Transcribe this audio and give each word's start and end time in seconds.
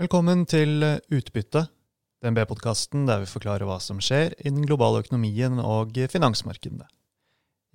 Velkommen 0.00 0.46
til 0.48 0.80
Utbytte, 1.12 1.66
DNB-podkasten 2.24 3.02
der 3.04 3.20
vi 3.20 3.26
forklarer 3.28 3.68
hva 3.68 3.74
som 3.76 3.98
skjer 4.00 4.32
i 4.40 4.48
den 4.48 4.64
globale 4.64 5.02
økonomien 5.02 5.60
og 5.60 5.98
finansmarkedene. 6.08 6.86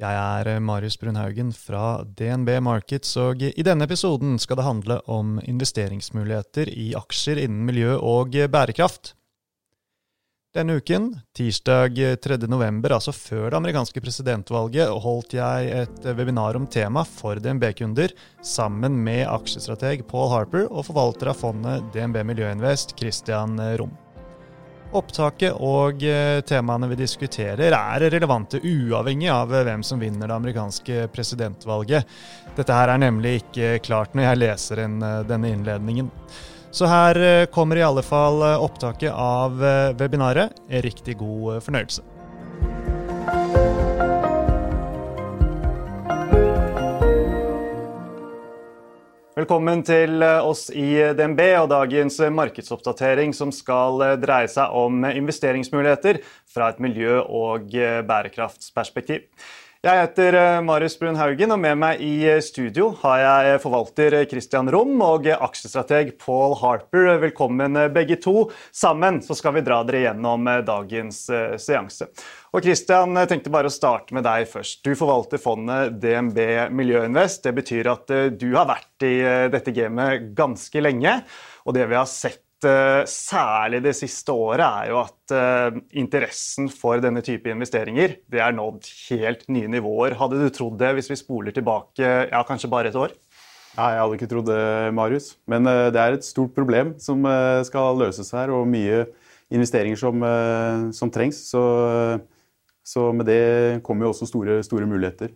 Jeg 0.01 0.17
er 0.17 0.57
Marius 0.57 0.97
Brunhaugen 0.97 1.51
fra 1.53 2.01
DNB 2.17 2.55
Markets, 2.65 3.11
og 3.21 3.45
i 3.45 3.65
denne 3.67 3.85
episoden 3.85 4.39
skal 4.41 4.57
det 4.57 4.65
handle 4.65 4.97
om 5.05 5.37
investeringsmuligheter 5.45 6.73
i 6.73 6.87
aksjer 6.97 7.43
innen 7.43 7.69
miljø 7.69 7.93
og 8.01 8.33
bærekraft. 8.33 9.13
Denne 10.55 10.77
uken, 10.79 11.09
tirsdag 11.35 11.97
3. 12.23 12.37
november, 12.47 12.93
altså 12.95 13.11
før 13.11 13.49
det 13.51 13.57
amerikanske 13.59 13.99
presidentvalget, 13.99 14.87
holdt 15.03 15.35
jeg 15.35 15.67
et 15.81 16.07
webinar 16.15 16.55
om 16.55 16.63
tema 16.71 17.03
for 17.03 17.35
DNB-kunder 17.43 18.13
sammen 18.39 18.95
med 19.03 19.25
aksjestrateg 19.27 20.05
Paul 20.07 20.31
Harper 20.31 20.69
og 20.71 20.87
forvalter 20.87 21.33
av 21.33 21.41
fondet 21.43 21.91
DNB 21.91 22.23
Miljøinvest, 22.31 22.95
Christian 22.95 23.59
Rom. 23.77 23.91
Opptaket 24.95 25.59
og 25.59 25.99
eh, 26.07 26.39
temaene 26.47 26.87
vi 26.93 27.01
diskuterer 27.03 27.75
er 27.75 28.05
relevante 28.07 28.63
uavhengig 28.63 29.27
av 29.27 29.51
hvem 29.51 29.83
som 29.83 29.99
vinner 29.99 30.31
det 30.31 30.37
amerikanske 30.39 31.09
presidentvalget. 31.11 32.07
Dette 32.55 32.71
her 32.71 32.95
er 32.95 33.03
nemlig 33.03 33.41
ikke 33.41 33.81
klart 33.83 34.15
når 34.15 34.29
jeg 34.29 34.45
leser 34.45 34.87
inn 34.87 35.01
eh, 35.03 35.25
denne 35.27 35.51
innledningen. 35.51 36.13
Så 36.77 36.85
her 36.85 37.17
eh, 37.41 37.45
kommer 37.45 37.75
i 37.75 37.81
alle 37.81 38.03
fall 38.05 38.41
eh, 38.45 38.63
opptaket 38.63 39.09
av 39.09 39.63
eh, 39.65 39.95
webinaret. 39.97 40.53
Riktig 40.69 41.15
god 41.17 41.63
fornøyelse. 41.65 42.03
Velkommen 49.37 49.81
til 49.85 50.21
oss 50.21 50.67
i 50.69 50.91
DNB 51.17 51.41
og 51.63 51.71
dagens 51.73 52.19
markedsoppdatering 52.33 53.33
som 53.37 53.49
skal 53.53 54.01
dreie 54.21 54.49
seg 54.49 54.77
om 54.77 55.01
investeringsmuligheter 55.09 56.21
fra 56.53 56.69
et 56.73 56.81
miljø- 56.81 57.25
og 57.25 57.73
bærekraftsperspektiv. 57.73 59.25
Jeg 59.87 60.01
heter 60.01 60.35
eh, 60.35 60.57
Marius 60.67 60.97
Brun 60.99 61.15
Haugen, 61.15 61.53
og 61.55 61.61
med 61.63 61.77
meg 61.79 62.01
i 62.03 62.25
eh, 62.27 62.41
studio 62.43 62.89
har 63.05 63.21
jeg 63.21 63.59
forvalter 63.63 64.17
Christian 64.27 64.67
Rom 64.73 64.99
og 65.05 65.29
aksjestrateg 65.31 66.09
Paul 66.19 66.57
Harper. 66.59 67.13
Velkommen 67.21 67.79
eh, 67.79 67.87
begge 67.95 68.17
to. 68.19 68.49
Sammen 68.75 69.21
så 69.23 69.37
skal 69.37 69.55
vi 69.55 69.63
dra 69.63 69.77
dere 69.87 70.01
gjennom 70.09 70.49
dagens 70.67 71.21
seanse. 71.63 72.09
Og 72.51 72.67
Christian, 72.67 73.15
jeg 73.15 73.31
tenkte 73.31 73.53
bare 73.53 73.71
å 73.71 73.75
starte 73.77 74.17
med 74.17 74.27
deg 74.27 74.49
først. 74.51 74.81
Du 74.83 74.91
forvalter 74.91 75.39
fondet 75.39 75.95
DNB 76.03 76.41
Miljøinvest. 76.75 77.45
Det 77.47 77.55
betyr 77.55 77.91
at 77.93 78.11
du 78.35 78.49
har 78.57 78.67
vært 78.67 79.07
i 79.07 79.15
dette 79.53 79.71
gamet 79.71 80.33
ganske 80.35 80.83
lenge. 80.83 81.15
Og 81.63 81.79
det 81.79 81.87
vi 81.87 81.95
har 81.95 82.11
sett 82.11 82.43
Eh, 82.46 82.46
særlig 82.63 83.83
det 83.85 83.93
siste 83.97 84.33
året, 84.33 84.63
er 84.65 84.89
jo 84.89 84.97
at 85.03 85.33
uh, 85.35 85.77
interessen 85.99 86.69
for 86.73 87.01
denne 87.03 87.21
type 87.25 87.51
investeringer 87.51 88.17
det 88.31 88.41
er 88.41 88.55
nådd 88.55 88.87
helt 89.09 89.43
nye 89.53 89.69
nivåer. 89.69 90.15
Hadde 90.17 90.39
du 90.41 90.47
trodd 90.53 90.79
det 90.81 90.93
hvis 90.97 91.11
vi 91.11 91.19
spoler 91.19 91.53
tilbake 91.53 92.01
ja, 92.31 92.41
kanskje 92.47 92.71
bare 92.71 92.89
et 92.89 92.97
år? 92.97 93.13
Nei, 93.77 93.91
jeg 93.93 94.01
hadde 94.01 94.17
ikke 94.17 94.29
trodd 94.31 94.49
det, 94.49 94.63
Marius. 94.97 95.29
Men 95.45 95.69
uh, 95.69 95.87
det 95.93 96.01
er 96.01 96.17
et 96.17 96.25
stort 96.25 96.55
problem 96.57 96.95
som 97.03 97.27
skal 97.67 98.01
løses 98.01 98.33
her, 98.33 98.53
og 98.55 98.65
mye 98.69 99.05
investeringer 99.53 99.99
som, 99.99 100.23
som 100.91 101.11
trengs. 101.13 101.37
Så, 101.53 101.61
så, 102.83 103.11
med 103.15 103.29
det 103.29 103.83
kommer 103.85 104.07
jo 104.07 104.15
også 104.15 104.27
store, 104.27 104.57
store 104.65 104.89
muligheter. 104.89 105.31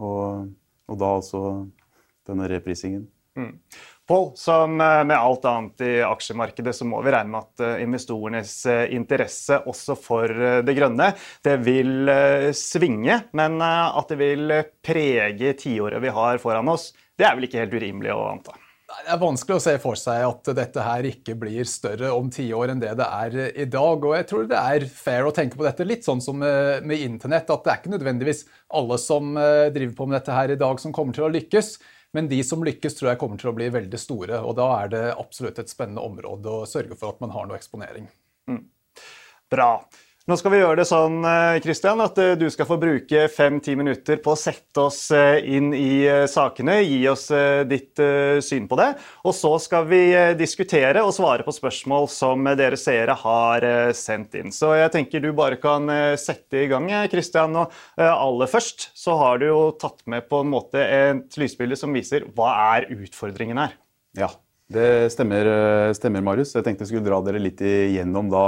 Og, 0.00 0.46
og, 0.88 0.94
da 0.96 1.10
altså 1.18 1.42
denne 2.28 2.48
reprisingen. 2.48 3.04
Mm. 3.36 3.58
Pål, 4.12 4.32
som 4.34 4.80
eh, 4.80 5.04
med 5.04 5.16
alt 5.16 5.44
annet 5.44 5.80
i 5.80 5.92
aksjemarkedet, 6.04 6.74
så 6.76 6.84
må 6.84 6.98
vi 7.00 7.14
regne 7.14 7.32
med 7.32 7.46
at 7.46 7.62
eh, 7.64 7.78
investorenes 7.80 8.50
eh, 8.68 8.90
interesse 8.92 9.56
også 9.64 9.94
for 9.96 10.28
det 10.66 10.74
grønne, 10.76 11.06
det 11.40 11.54
vil 11.64 12.10
svinge. 12.52 13.16
Men 13.32 13.56
at 13.64 14.12
det 14.12 14.18
vil 14.20 14.52
prege 14.84 15.54
tiåret 15.56 16.04
vi 16.04 16.12
har 16.12 16.42
foran 16.42 16.68
oss, 16.68 16.90
det 17.16 17.24
er 17.24 17.38
vel 17.38 17.46
ikke 17.48 17.62
helt 17.62 17.78
urimelig 17.78 18.12
å 18.12 18.26
anta? 18.34 18.58
Det 18.92 19.14
er 19.14 19.22
vanskelig 19.22 19.56
å 19.56 19.64
se 19.64 19.74
for 19.80 19.96
seg 19.96 20.26
at 20.26 20.52
dette 20.60 20.84
her 20.84 21.08
ikke 21.08 21.38
blir 21.40 21.64
større 21.64 22.12
om 22.12 22.28
tiår 22.28 22.74
enn 22.74 22.84
det 22.84 22.92
det 23.00 23.08
er 23.08 23.38
i 23.64 23.68
dag. 23.78 24.04
Og 24.10 24.12
jeg 24.18 24.28
tror 24.28 24.44
det 24.50 24.60
er 24.60 24.86
fair 24.92 25.24
å 25.24 25.32
tenke 25.32 25.56
på 25.56 25.64
dette 25.64 25.88
litt 25.88 26.04
sånn 26.04 26.20
som 26.20 26.36
med 26.36 26.92
internett, 26.98 27.48
at 27.48 27.64
det 27.64 27.72
er 27.72 27.80
ikke 27.80 27.94
nødvendigvis 27.96 28.44
alle 28.76 29.00
som 29.00 29.32
driver 29.32 29.96
på 29.96 30.10
med 30.10 30.18
dette 30.20 30.36
her 30.36 30.52
i 30.52 30.60
dag, 30.60 30.84
som 30.84 30.92
kommer 30.92 31.16
til 31.16 31.30
å 31.30 31.32
lykkes. 31.32 31.72
Men 32.12 32.28
de 32.28 32.42
som 32.44 32.64
lykkes, 32.64 32.98
tror 32.98 33.12
jeg 33.12 33.20
kommer 33.22 33.40
til 33.40 33.50
å 33.52 33.56
bli 33.56 33.70
veldig 33.72 34.00
store. 34.00 34.42
Og 34.44 34.56
da 34.58 34.68
er 34.82 34.92
det 34.92 35.04
absolutt 35.16 35.60
et 35.62 35.72
spennende 35.72 36.04
område 36.04 36.52
å 36.52 36.66
sørge 36.68 36.98
for 36.98 37.14
at 37.14 37.22
man 37.24 37.32
har 37.32 37.48
noe 37.48 37.56
eksponering. 37.56 38.10
Mm. 38.50 38.66
Bra. 39.52 39.70
Nå 40.30 40.36
skal 40.38 40.52
vi 40.54 40.58
gjøre 40.60 40.78
det 40.78 40.84
sånn 40.86 41.16
Christian, 41.64 41.98
at 42.04 42.18
eh, 42.22 42.36
du 42.38 42.44
skal 42.54 42.66
få 42.68 42.76
bruke 42.78 43.24
fem-ti 43.26 43.72
minutter 43.74 44.20
på 44.22 44.36
å 44.36 44.38
sette 44.38 44.84
oss 44.84 45.00
eh, 45.10 45.40
inn 45.50 45.72
i 45.74 46.04
eh, 46.06 46.28
sakene, 46.30 46.76
gi 46.86 47.00
oss 47.10 47.24
ditt 47.66 47.98
syn 48.46 48.68
på 48.70 48.78
det. 48.78 48.86
Og 49.26 49.34
så 49.34 49.50
skal 49.58 49.88
vi 49.90 49.98
diskutere 50.38 51.02
og 51.02 51.10
svare 51.16 51.42
på 51.42 51.54
spørsmål 51.56 52.06
som 52.12 52.46
dere 52.54 52.78
seere 52.78 53.16
har 53.18 53.66
sendt 53.98 54.36
inn. 54.38 54.54
Så 54.54 54.70
jeg 54.78 54.92
tenker 54.94 55.24
du 55.24 55.32
bare 55.34 55.58
kan 55.58 55.90
sette 56.20 56.62
i 56.62 56.68
gang, 56.70 56.86
Christian. 57.10 57.58
Og 57.58 57.74
aller 57.98 58.50
først 58.50 58.92
så 58.98 59.16
har 59.18 59.42
du 59.42 59.48
jo 59.48 59.60
tatt 59.74 60.04
med 60.06 60.28
på 60.30 60.44
en 60.44 60.52
måte 60.52 60.82
et 60.86 61.38
lysbilde 61.40 61.78
som 61.80 61.94
viser 61.98 62.28
hva 62.36 62.52
er 62.76 62.92
utfordringen 62.94 63.58
her. 63.58 63.74
Ja, 64.18 64.30
det 64.70 65.10
stemmer, 65.16 65.50
stemmer 65.98 66.22
Marius. 66.30 66.54
Jeg 66.54 66.68
tenkte 66.68 66.86
jeg 66.86 66.94
skulle 66.94 67.10
dra 67.10 67.18
dere 67.26 67.42
litt 67.42 67.62
igjennom 67.66 68.30
da 68.30 68.46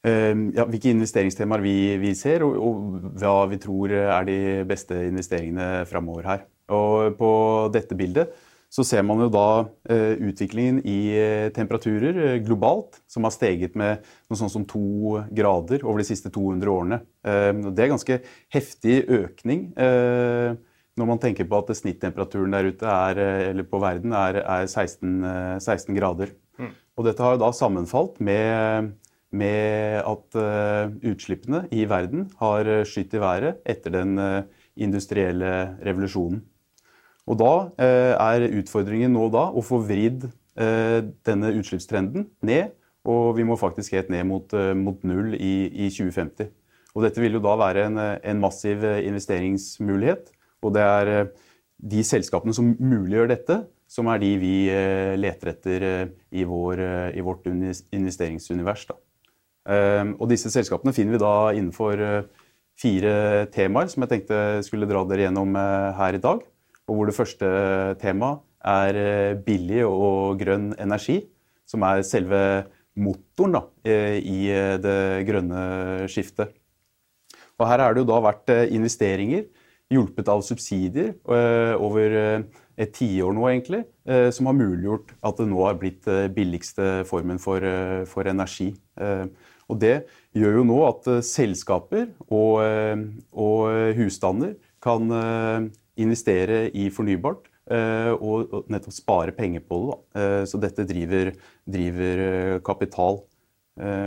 ja, 0.00 0.64
hvilke 0.64 0.94
investeringstemaer 0.94 1.60
vi, 1.60 1.74
vi 2.00 2.14
ser, 2.16 2.40
og, 2.46 2.54
og, 2.56 3.08
hva 3.20 3.34
vi 3.50 3.58
tror 3.60 3.92
er 3.92 4.24
de 4.24 4.38
beste 4.68 4.96
investeringene 5.10 5.84
framover 5.90 6.24
her. 6.24 6.46
Og 6.72 7.18
på 7.18 7.32
dette 7.74 7.98
bildet 7.98 8.30
så 8.70 8.84
ser 8.86 9.02
man 9.02 9.18
jo 9.18 9.26
da 9.34 9.46
uh, 9.66 10.12
utviklingen 10.30 10.78
i 10.86 10.98
uh, 11.18 11.48
temperaturer 11.54 12.18
uh, 12.22 12.36
globalt, 12.46 13.00
som 13.10 13.26
har 13.26 13.34
steget 13.34 13.74
med 13.78 14.04
noe 14.30 14.38
sånt 14.38 14.54
som 14.54 14.66
to 14.68 15.18
grader 15.34 15.82
over 15.82 15.98
de 16.00 16.06
siste 16.06 16.30
200 16.30 16.70
årene. 16.70 17.00
Ehm, 17.26 17.64
det 17.74 17.84
er 17.84 17.90
ganske 17.90 18.20
heftig 18.54 19.00
økning 19.10 19.72
når 21.00 21.08
man 21.08 21.20
tenker 21.22 21.46
på 21.48 21.58
at 21.58 21.70
snittemperaturen 21.78 22.52
der 22.52 22.68
ute 22.70 22.92
er, 22.92 23.60
på 23.66 23.80
verden 23.80 24.14
er, 24.16 24.38
er 24.42 24.66
16, 24.68 25.60
16, 25.62 25.94
grader. 25.96 26.32
Mm. 26.60 26.72
Og 26.98 27.06
dette 27.06 27.24
har 27.24 27.34
jo 27.34 27.42
da 27.42 27.50
sammenfalt 27.56 28.18
med 28.24 28.90
med 29.30 30.00
at 30.02 30.36
uh, 30.38 30.90
utslippene 31.06 31.64
i 31.70 31.84
verden 31.88 32.26
har 32.40 32.66
skytt 32.82 33.10
skutt 33.10 33.16
i 33.18 33.22
været 33.22 33.60
etter 33.68 33.94
den 33.94 34.18
uh, 34.18 34.42
industrielle 34.76 35.76
revolusjonen. 35.86 36.42
Og 37.30 37.36
da 37.38 37.52
er 37.78 38.42
utfordringen 38.58 39.12
nå 39.14 39.28
da 39.30 39.44
å 39.54 39.62
få 39.62 39.78
vridd 39.86 40.24
denne 40.56 41.50
utslippstrenden 41.60 42.24
ned, 42.42 42.72
og 43.06 43.36
vi 43.36 43.44
må 43.46 43.54
faktisk 43.60 43.94
helt 43.94 44.08
ned 44.10 44.24
mot, 44.26 44.54
mot 44.74 45.04
null 45.06 45.36
i, 45.36 45.68
i, 45.68 45.86
2050. 45.92 46.48
Og 46.96 47.04
dette 47.04 47.22
vil 47.22 47.36
jo 47.36 47.42
da 47.44 47.52
være 47.60 47.84
en, 47.86 48.00
en 48.00 48.42
massiv 48.42 48.82
investeringsmulighet, 48.82 50.32
og 50.64 50.74
det 50.74 50.82
er 50.82 51.12
de 51.92 52.02
selskapene 52.08 52.56
som 52.56 52.72
muliggjør 52.80 53.30
dette, 53.30 53.60
som 53.86 54.10
er 54.10 54.24
de 54.24 54.32
vi 54.40 54.56
leter 55.20 55.52
etter 55.54 55.86
i, 56.32 56.42
vår, 56.42 56.82
i 57.14 57.22
vårt 57.30 57.46
investeringsunivers. 57.46 58.88
da. 58.90 58.98
Ehm, 59.68 60.14
og 60.16 60.30
disse 60.30 60.50
selskapene 60.52 60.94
finner 60.96 61.16
vi 61.16 61.20
da 61.20 61.34
innenfor 61.52 62.00
eh, 62.00 62.28
fire 62.80 63.46
temaer 63.52 63.90
som 63.92 64.04
jeg 64.04 64.12
tenkte 64.14 64.38
skulle 64.64 64.88
dra 64.88 65.02
dere 65.08 65.26
gjennom 65.26 65.56
eh, 65.58 65.90
her 65.98 66.16
i 66.16 66.22
dag. 66.22 66.44
Og 66.88 66.96
hvor 66.96 67.10
det 67.10 67.16
første 67.16 67.50
temaet 68.00 68.40
er 68.66 69.00
eh, 69.00 69.34
billig 69.44 69.84
og 69.86 70.40
grønn 70.40 70.72
energi, 70.80 71.20
som 71.68 71.84
er 71.86 72.06
selve 72.06 72.40
motoren 73.00 73.54
da, 73.54 73.60
i 73.86 74.50
det 74.82 75.22
grønne 75.24 75.60
skiftet. 76.10 76.50
Og 77.54 77.62
her 77.70 77.80
har 77.84 77.94
det 77.94 78.02
jo 78.02 78.08
da 78.08 78.16
vært 78.24 78.50
investeringer 78.74 79.44
hjulpet 79.94 80.28
av 80.34 80.42
subsidier 80.44 81.12
over 81.78 82.16
et 82.18 82.92
tiår 82.98 83.36
nå, 83.36 83.46
egentlig, 83.46 83.84
som 84.34 84.50
har 84.50 84.58
muliggjort 84.58 85.14
at 85.30 85.38
det 85.38 85.46
nå 85.52 85.62
har 85.62 85.78
blitt 85.78 86.10
billigste 86.34 86.90
formen 87.08 87.38
for, 87.40 87.62
for 88.10 88.28
energi. 88.28 88.72
Og 89.70 89.78
Det 89.78 89.94
gjør 90.36 90.60
jo 90.60 90.66
nå 90.66 90.80
at 90.88 91.08
eh, 91.10 91.22
selskaper 91.26 92.10
og, 92.28 92.60
eh, 92.64 93.06
og 93.32 93.94
husstander 93.98 94.56
kan 94.82 95.14
eh, 95.14 95.70
investere 96.00 96.66
i 96.74 96.90
fornybart 96.92 97.46
og 97.70 98.64
nettopp 98.72 98.94
spare 98.96 99.30
penger 99.36 99.62
på 99.62 99.76
det. 99.84 100.22
Så 100.50 100.58
dette 100.58 100.82
driver, 100.88 101.28
driver 101.70 102.58
kapital. 102.66 103.20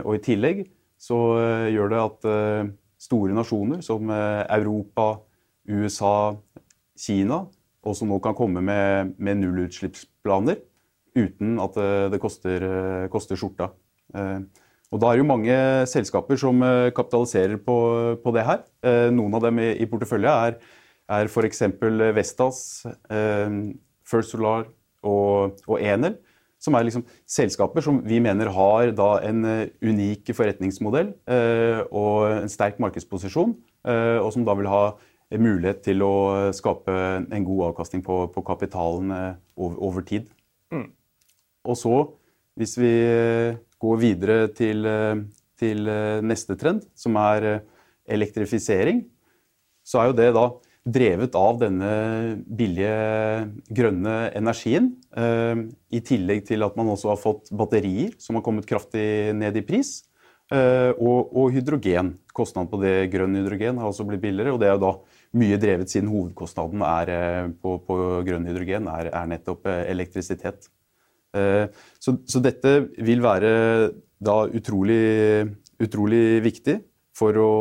Og 0.03 0.09
I 0.17 0.19
tillegg 0.25 0.59
så 0.99 1.15
gjør 1.71 1.93
det 1.93 2.01
at 2.01 2.27
store 2.99 3.37
nasjoner 3.37 3.79
som 3.87 4.11
Europa, 4.11 5.05
USA, 5.63 6.33
Kina 6.99 7.45
også 7.87 8.09
nå 8.09 8.19
kan 8.25 8.35
komme 8.35 8.59
med, 8.59 9.15
med 9.15 9.39
nullutslippsplaner 9.45 10.59
uten 11.15 11.55
at 11.63 11.79
det 12.11 12.19
koster, 12.19 12.67
koster 13.15 13.39
skjorta. 13.39 13.71
Og 14.93 15.01
Da 15.01 15.09
er 15.09 15.17
det 15.17 15.23
jo 15.23 15.29
mange 15.31 15.55
selskaper 15.89 16.37
som 16.37 16.59
kapitaliserer 16.93 17.57
på, 17.57 17.77
på 18.21 18.33
det 18.35 18.43
her. 18.45 18.59
Noen 19.09 19.33
av 19.33 19.41
dem 19.47 19.57
i, 19.57 19.71
i 19.81 19.87
portefølje 19.89 20.29
er, 20.29 20.59
er 21.09 21.31
f.eks. 21.31 21.63
Vestas, 22.13 22.59
First 24.05 24.35
Solar 24.35 24.67
og, 25.01 25.57
og 25.65 25.81
Enel 25.81 26.19
som 26.63 26.77
er 26.77 26.87
liksom 26.87 27.03
selskaper 27.27 27.83
som 27.83 27.99
vi 28.07 28.21
mener 28.23 28.51
har 28.55 28.93
en 29.27 29.45
eh, 29.49 29.71
unik 29.83 30.31
forretningsmodell 30.35 31.11
eh, 31.27 31.81
og 31.91 32.29
en 32.43 32.51
sterk 32.51 32.79
markedsposisjon, 32.83 33.55
eh, 33.87 34.19
og 34.21 34.31
som 34.35 34.45
da 34.47 34.55
vil 34.59 34.71
ha 34.71 34.83
mulighet 35.33 35.81
til 35.83 36.03
å 36.05 36.15
skape 36.53 36.93
en 36.93 37.45
god 37.47 37.71
avkastning 37.71 38.03
på, 38.05 38.27
på 38.29 38.43
kapitalen 38.45 39.09
over, 39.57 39.77
over 39.81 40.05
tid. 40.05 40.27
Mm. 40.69 40.91
Og 41.65 41.79
så, 41.79 41.95
hvis 42.59 42.75
vi 42.77 42.91
går 43.83 43.99
videre 44.01 44.37
til, 44.55 44.87
til 45.59 45.89
neste 46.23 46.55
trend, 46.59 46.85
som 46.95 47.19
er 47.19 47.59
elektrifisering, 48.07 49.03
så 49.83 49.99
er 49.99 50.09
jo 50.09 50.17
det 50.17 50.29
da 50.35 50.47
drevet 50.83 51.35
av 51.39 51.59
denne 51.61 51.91
billige 52.43 52.95
grønne 53.71 54.15
energien. 54.35 54.91
Eh, 55.15 55.67
I 55.95 56.01
tillegg 56.03 56.43
til 56.49 56.65
at 56.65 56.75
man 56.79 56.91
også 56.91 57.13
har 57.13 57.21
fått 57.21 57.51
batterier 57.55 58.15
som 58.19 58.35
har 58.35 58.43
kommet 58.43 58.67
kraftig 58.67 59.31
ned 59.37 59.59
i 59.59 59.63
pris. 59.65 60.01
Eh, 60.51 60.91
og, 60.99 61.31
og 61.31 61.53
hydrogen. 61.55 62.17
Kostnaden 62.35 62.69
på 62.71 62.81
det 62.83 63.09
grønn 63.13 63.39
hydrogen 63.39 63.79
har 63.79 63.89
også 63.89 64.05
blitt 64.07 64.23
billigere. 64.25 64.55
Og 64.55 64.59
det 64.59 64.69
er 64.69 64.75
jo 64.75 64.83
da 64.83 64.93
mye 65.39 65.59
drevet 65.61 65.93
siden 65.93 66.11
hovedkostnaden 66.11 66.83
eh, 66.83 67.47
på, 67.63 67.77
på, 67.87 67.99
grønn 68.27 68.47
hydrogen 68.51 68.91
er, 68.91 69.11
er 69.13 69.31
nettopp 69.31 69.71
elektrisitet. 69.71 70.67
Så, 71.33 72.11
så, 72.29 72.39
dette 72.45 72.71
vil 73.01 73.23
være 73.23 73.49
da 74.21 74.35
utrolig, 74.53 74.99
utrolig 75.81 76.43
viktig 76.45 76.75
for 77.17 77.37
å 77.37 77.51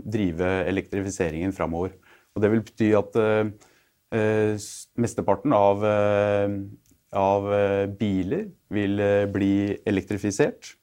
drive 0.00 0.48
elektrifiseringen 0.68 1.54
framover. 1.56 1.94
Og 2.34 2.42
det 2.42 2.50
vil 2.52 2.64
bety 2.66 2.90
at 2.98 3.18
eh, 3.20 3.52
eh 4.14 4.64
mesteparten 5.00 5.52
av, 5.54 5.84
eh, 5.84 6.56
av 7.18 7.52
eh, 7.52 7.84
biler 8.00 8.48
vil 8.74 9.02
bli 9.32 9.54
elektrifisert. 9.86 10.74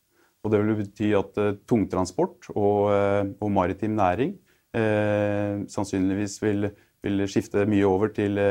Og 0.42 0.54
det 0.54 0.62
vil 0.62 0.80
bety 0.80 1.12
at 1.14 1.36
tungtransport 1.70 2.50
og, 2.56 2.90
og 3.38 3.52
maritim 3.54 3.94
næring 3.94 4.32
eh, 4.74 5.62
sannsynligvis 5.70 6.40
vil, 6.42 6.72
vil, 7.06 7.28
skifte 7.30 7.68
mye 7.70 7.86
over 7.86 8.10
til, 8.16 8.42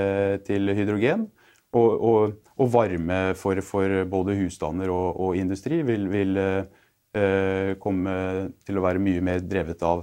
til 0.46 0.70
hydrogen. 0.76 1.26
Og, 1.70 1.90
og, 2.02 2.38
og, 2.56 2.70
varme 2.72 3.18
for, 3.38 3.60
for 3.62 3.92
både 4.10 4.34
husstander 4.40 4.90
og, 4.90 5.20
og 5.22 5.36
industri 5.38 5.84
vil, 5.86 6.08
vil 6.10 6.40
eh, 6.40 7.76
komme 7.78 8.14
til 8.66 8.80
å 8.80 8.82
være 8.82 9.02
mye 9.02 9.22
mer 9.22 9.44
drevet 9.46 9.84
av, 9.86 10.02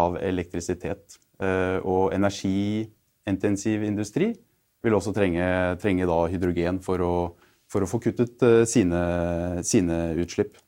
av 0.00 0.16
elektrisitet. 0.24 1.18
Eh, 1.42 1.78
og 1.88 2.12
energiintensiv 2.14 3.82
industri 3.86 4.30
vil 4.82 4.96
også 4.96 5.14
trenge, 5.16 5.46
trenge 5.82 6.06
hydrogen 6.30 6.80
for 6.84 7.02
å, 7.02 7.14
for 7.70 7.82
å, 7.82 7.90
få 7.90 8.00
kuttet 8.02 8.42
eh, 8.46 8.62
sine, 8.68 9.02
sine, 9.66 9.98
utslipp. 10.22 10.58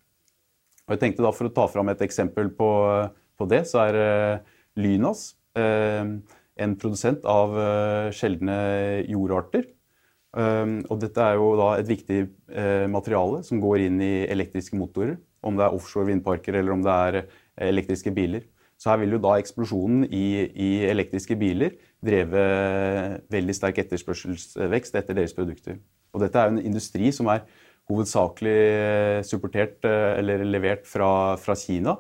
Og 0.84 0.96
jeg 0.96 1.00
tenkte 1.00 1.24
da 1.24 1.32
For 1.32 1.48
å 1.48 1.54
ta 1.54 1.64
fram 1.70 1.88
et 1.88 2.02
eksempel 2.04 2.50
på, 2.52 2.70
på 3.38 3.48
det, 3.48 3.64
så 3.70 3.86
er 3.86 4.00
eh, 4.02 4.54
Lynas 4.80 5.32
en 5.54 6.72
produsent 6.74 7.22
av 7.30 7.52
sjeldne 8.10 8.56
jordarter. 9.06 9.68
Og 10.34 10.96
dette 10.98 11.22
er 11.22 11.36
jo 11.38 11.52
da 11.60 11.68
et 11.78 11.86
viktig 11.86 12.16
materiale 12.90 13.44
som 13.46 13.60
går 13.62 13.84
inn 13.84 14.00
i 14.02 14.26
elektriske 14.26 14.74
motorer. 14.74 15.14
Om 15.46 15.60
det 15.60 15.62
er 15.66 15.76
offshore 15.76 16.08
vindparker 16.08 16.58
eller 16.58 16.74
om 16.74 16.82
det 16.82 16.96
er 17.06 17.18
elektriske 17.68 18.10
biler. 18.16 18.42
Så 18.80 18.90
her 18.90 18.98
vil 19.00 19.14
jo 19.14 19.20
da 19.22 19.36
eksplosjonen 19.38 20.08
i, 20.10 20.24
i 20.50 20.70
elektriske 20.90 21.36
biler 21.38 21.76
dreve 22.04 22.46
veldig 23.32 23.54
sterk 23.56 23.78
etterspørselsvekst 23.84 24.98
etter 24.98 25.16
deres 25.16 25.36
produkter. 25.36 25.78
Og 26.14 26.22
dette 26.22 26.40
er 26.40 26.50
jo 26.50 26.56
en 26.56 26.66
industri 26.66 27.12
som 27.14 27.30
er 27.32 27.44
hovedsakelig 27.90 28.58
eh, 28.58 29.20
supportert 29.26 29.84
eh, 29.88 30.10
eller 30.20 30.44
levert 30.48 30.86
fra, 30.88 31.36
fra 31.40 31.56
Kina, 31.58 31.96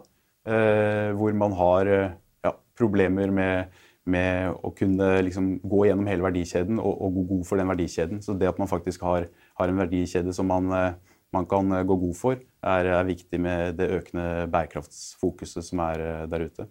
eh, 0.48 1.10
hvor 1.16 1.34
man 1.36 1.56
har 1.58 1.90
ja, 1.90 2.54
problemer 2.78 3.32
med, 3.34 3.80
med, 4.10 4.52
å 4.60 4.70
kunne 4.76 5.08
liksom 5.24 5.50
gå 5.64 5.86
gjennom 5.88 6.08
hele 6.10 6.26
verdikjeden 6.26 6.78
og, 6.78 6.92
og, 6.92 7.18
gå 7.18 7.26
god 7.32 7.48
for 7.48 7.60
den 7.60 7.72
verdikjeden. 7.72 8.22
Så 8.24 8.36
det 8.38 8.50
at 8.50 8.60
man 8.60 8.70
faktisk 8.70 9.04
har, 9.06 9.28
har 9.60 9.72
en 9.72 9.82
verdikjede 9.84 10.34
som 10.36 10.50
man, 10.50 10.70
man, 11.34 11.48
kan 11.50 11.72
gå 11.88 11.98
god 12.06 12.16
for, 12.18 12.40
er, 12.64 12.92
er 13.00 13.08
viktig 13.08 13.40
med 13.40 13.78
det 13.80 13.90
økende 13.98 14.46
bærekraftsfokuset 14.52 15.64
som 15.66 15.84
er 15.88 16.06
der 16.30 16.48
ute. 16.48 16.68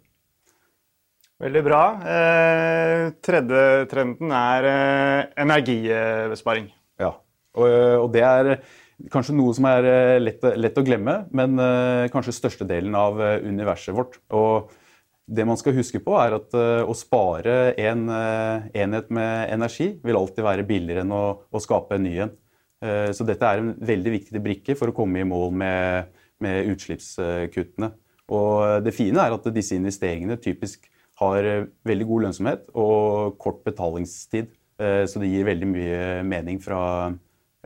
Veldig 1.43 1.63
bra. 1.65 1.81
Eh, 2.07 3.09
tredje 3.25 3.63
trenden 3.91 4.31
er 4.37 4.67
eh, 4.69 5.25
energibesparing. 5.43 6.69
Ja, 7.01 7.09
og, 7.57 7.65
eh, 7.67 7.97
og, 7.97 8.07
det 8.13 8.23
er 8.23 8.51
kanskje 9.11 9.35
noe 9.35 9.55
som 9.57 9.67
er 9.67 9.87
eh, 9.89 10.19
lett, 10.21 10.45
lett 10.55 10.79
å 10.79 10.85
glemme, 10.85 11.17
men 11.35 11.59
eh, 11.59 12.05
kanskje 12.13 12.35
størstedelen 12.37 12.95
av 12.95 13.19
eh, 13.19 13.41
universet 13.49 13.97
vårt. 13.97 14.21
Og 14.31 14.71
det 15.25 15.45
man 15.47 15.59
skal 15.59 15.75
huske 15.77 16.01
på, 16.03 16.15
er 16.19 16.35
at 16.35 16.55
å 16.83 16.93
spare 16.97 17.71
en 17.79 18.09
enhet 18.11 19.11
med 19.13 19.53
energi 19.53 19.93
vil 20.03 20.17
alltid 20.19 20.43
være 20.43 20.65
billigere 20.67 21.05
enn 21.05 21.13
å, 21.15 21.23
å 21.47 21.61
skape 21.63 21.95
en 21.95 22.03
ny 22.03 22.17
en. 22.25 22.33
Så 23.15 23.23
dette 23.23 23.47
er 23.47 23.61
en 23.61 23.69
veldig 23.79 24.11
viktig 24.17 24.41
brikke 24.43 24.75
for 24.75 24.91
å 24.91 24.95
komme 24.97 25.21
i 25.23 25.27
mål 25.27 25.55
med, 25.55 26.11
med 26.43 26.67
utslippskuttene. 26.73 27.93
Og 28.35 28.83
det 28.83 28.91
fine 28.95 29.23
er 29.23 29.35
at 29.35 29.47
disse 29.55 29.79
investeringene 29.79 30.35
typisk 30.43 30.89
har 31.21 31.47
eh, 31.47 31.67
veldig 31.87 32.09
god 32.09 32.27
lønnsomhet 32.27 32.67
og 32.79 33.37
kort 33.41 33.63
betalingstid. 33.67 34.51
Eh, 34.81 35.03
så 35.09 35.21
det 35.21 35.31
gir 35.31 35.47
veldig 35.47 35.69
mye 35.69 36.03
mening 36.27 36.61
fra, 36.63 37.13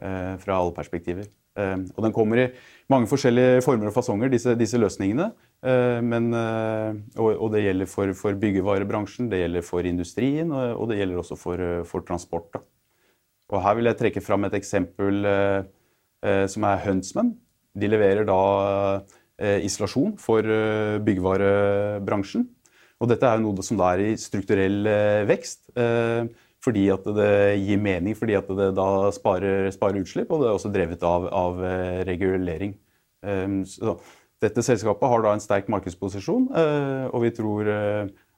eh, 0.02 0.34
fra 0.42 0.60
alle 0.60 0.76
perspektiver. 0.76 1.30
Og 1.58 2.02
den 2.06 2.14
kommer 2.16 2.42
i 2.42 2.48
mange 2.92 3.10
forskjellige 3.10 3.64
former 3.66 3.90
og 3.90 3.96
fasonger, 3.96 4.30
disse, 4.32 4.54
disse 4.60 4.80
løsningene. 4.80 5.32
Men, 6.06 6.30
og, 6.36 7.30
og, 7.32 7.48
det 7.56 7.64
gjelder 7.64 7.90
for, 7.90 8.14
for, 8.18 8.38
byggevarebransjen, 8.38 9.32
det 9.32 9.42
gjelder 9.42 9.66
for 9.66 9.90
industrien, 9.90 10.52
og, 10.54 10.84
det 10.92 11.00
gjelder 11.00 11.22
også 11.24 11.38
for, 11.40 11.64
for 11.90 12.06
transport. 12.06 12.52
Da. 12.54 12.62
Og 13.50 13.64
her 13.66 13.80
vil 13.80 13.90
jeg 13.90 14.00
trekke 14.04 14.22
fram 14.22 14.46
et 14.46 14.58
eksempel 14.60 15.26
som 16.54 16.68
er 16.70 16.84
Huntsman. 16.86 17.34
De 17.78 17.90
leverer 17.90 18.28
da 18.30 18.42
isolasjon 19.66 20.14
for 20.22 20.46
byggevarebransjen. 21.10 22.48
Og 22.98 23.12
dette 23.12 23.30
er 23.30 23.38
jo 23.38 23.52
noe 23.52 23.66
som 23.66 23.82
er 23.86 24.02
i 24.02 24.12
strukturell 24.20 24.90
eh, 24.90 25.24
vekst. 25.30 25.68
Eh, 26.68 26.74
fordi 26.74 26.90
at 26.92 27.06
det 27.16 27.64
gir 27.64 27.80
mening, 27.80 28.16
fordi 28.16 28.36
at 28.36 28.48
det 28.48 28.76
da 28.76 29.10
sparer, 29.12 29.72
sparer 29.72 30.02
utslipp, 30.02 30.32
og 30.32 30.42
det 30.42 30.48
er 30.50 30.56
også 30.58 30.72
drevet 30.74 31.04
av, 31.04 31.28
av 31.32 31.64
eh, 31.64 32.04
regulering. 32.06 32.78
Så 33.66 33.96
dette 34.40 34.62
selskapet 34.62 35.10
har 35.10 35.24
da 35.24 35.32
en 35.34 35.42
sterk 35.42 35.68
markedsposisjon, 35.74 36.44
og 36.54 37.24
vi 37.24 37.32
tror 37.34 37.68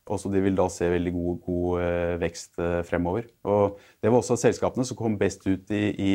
også 0.09 0.31
de 0.31 0.39
vil 0.41 0.55
da 0.55 0.69
se 0.71 0.87
veldig 0.89 1.11
god, 1.13 1.41
god 1.43 2.15
vekst 2.21 2.55
fremover. 2.87 3.27
Og 3.43 3.75
det 3.99 4.09
var 4.09 4.21
også 4.21 4.39
selskapene 4.39 4.87
som 4.87 4.97
kom 4.97 5.17
best 5.19 5.43
ut 5.49 5.69
i, 5.75 5.83
i 5.91 6.13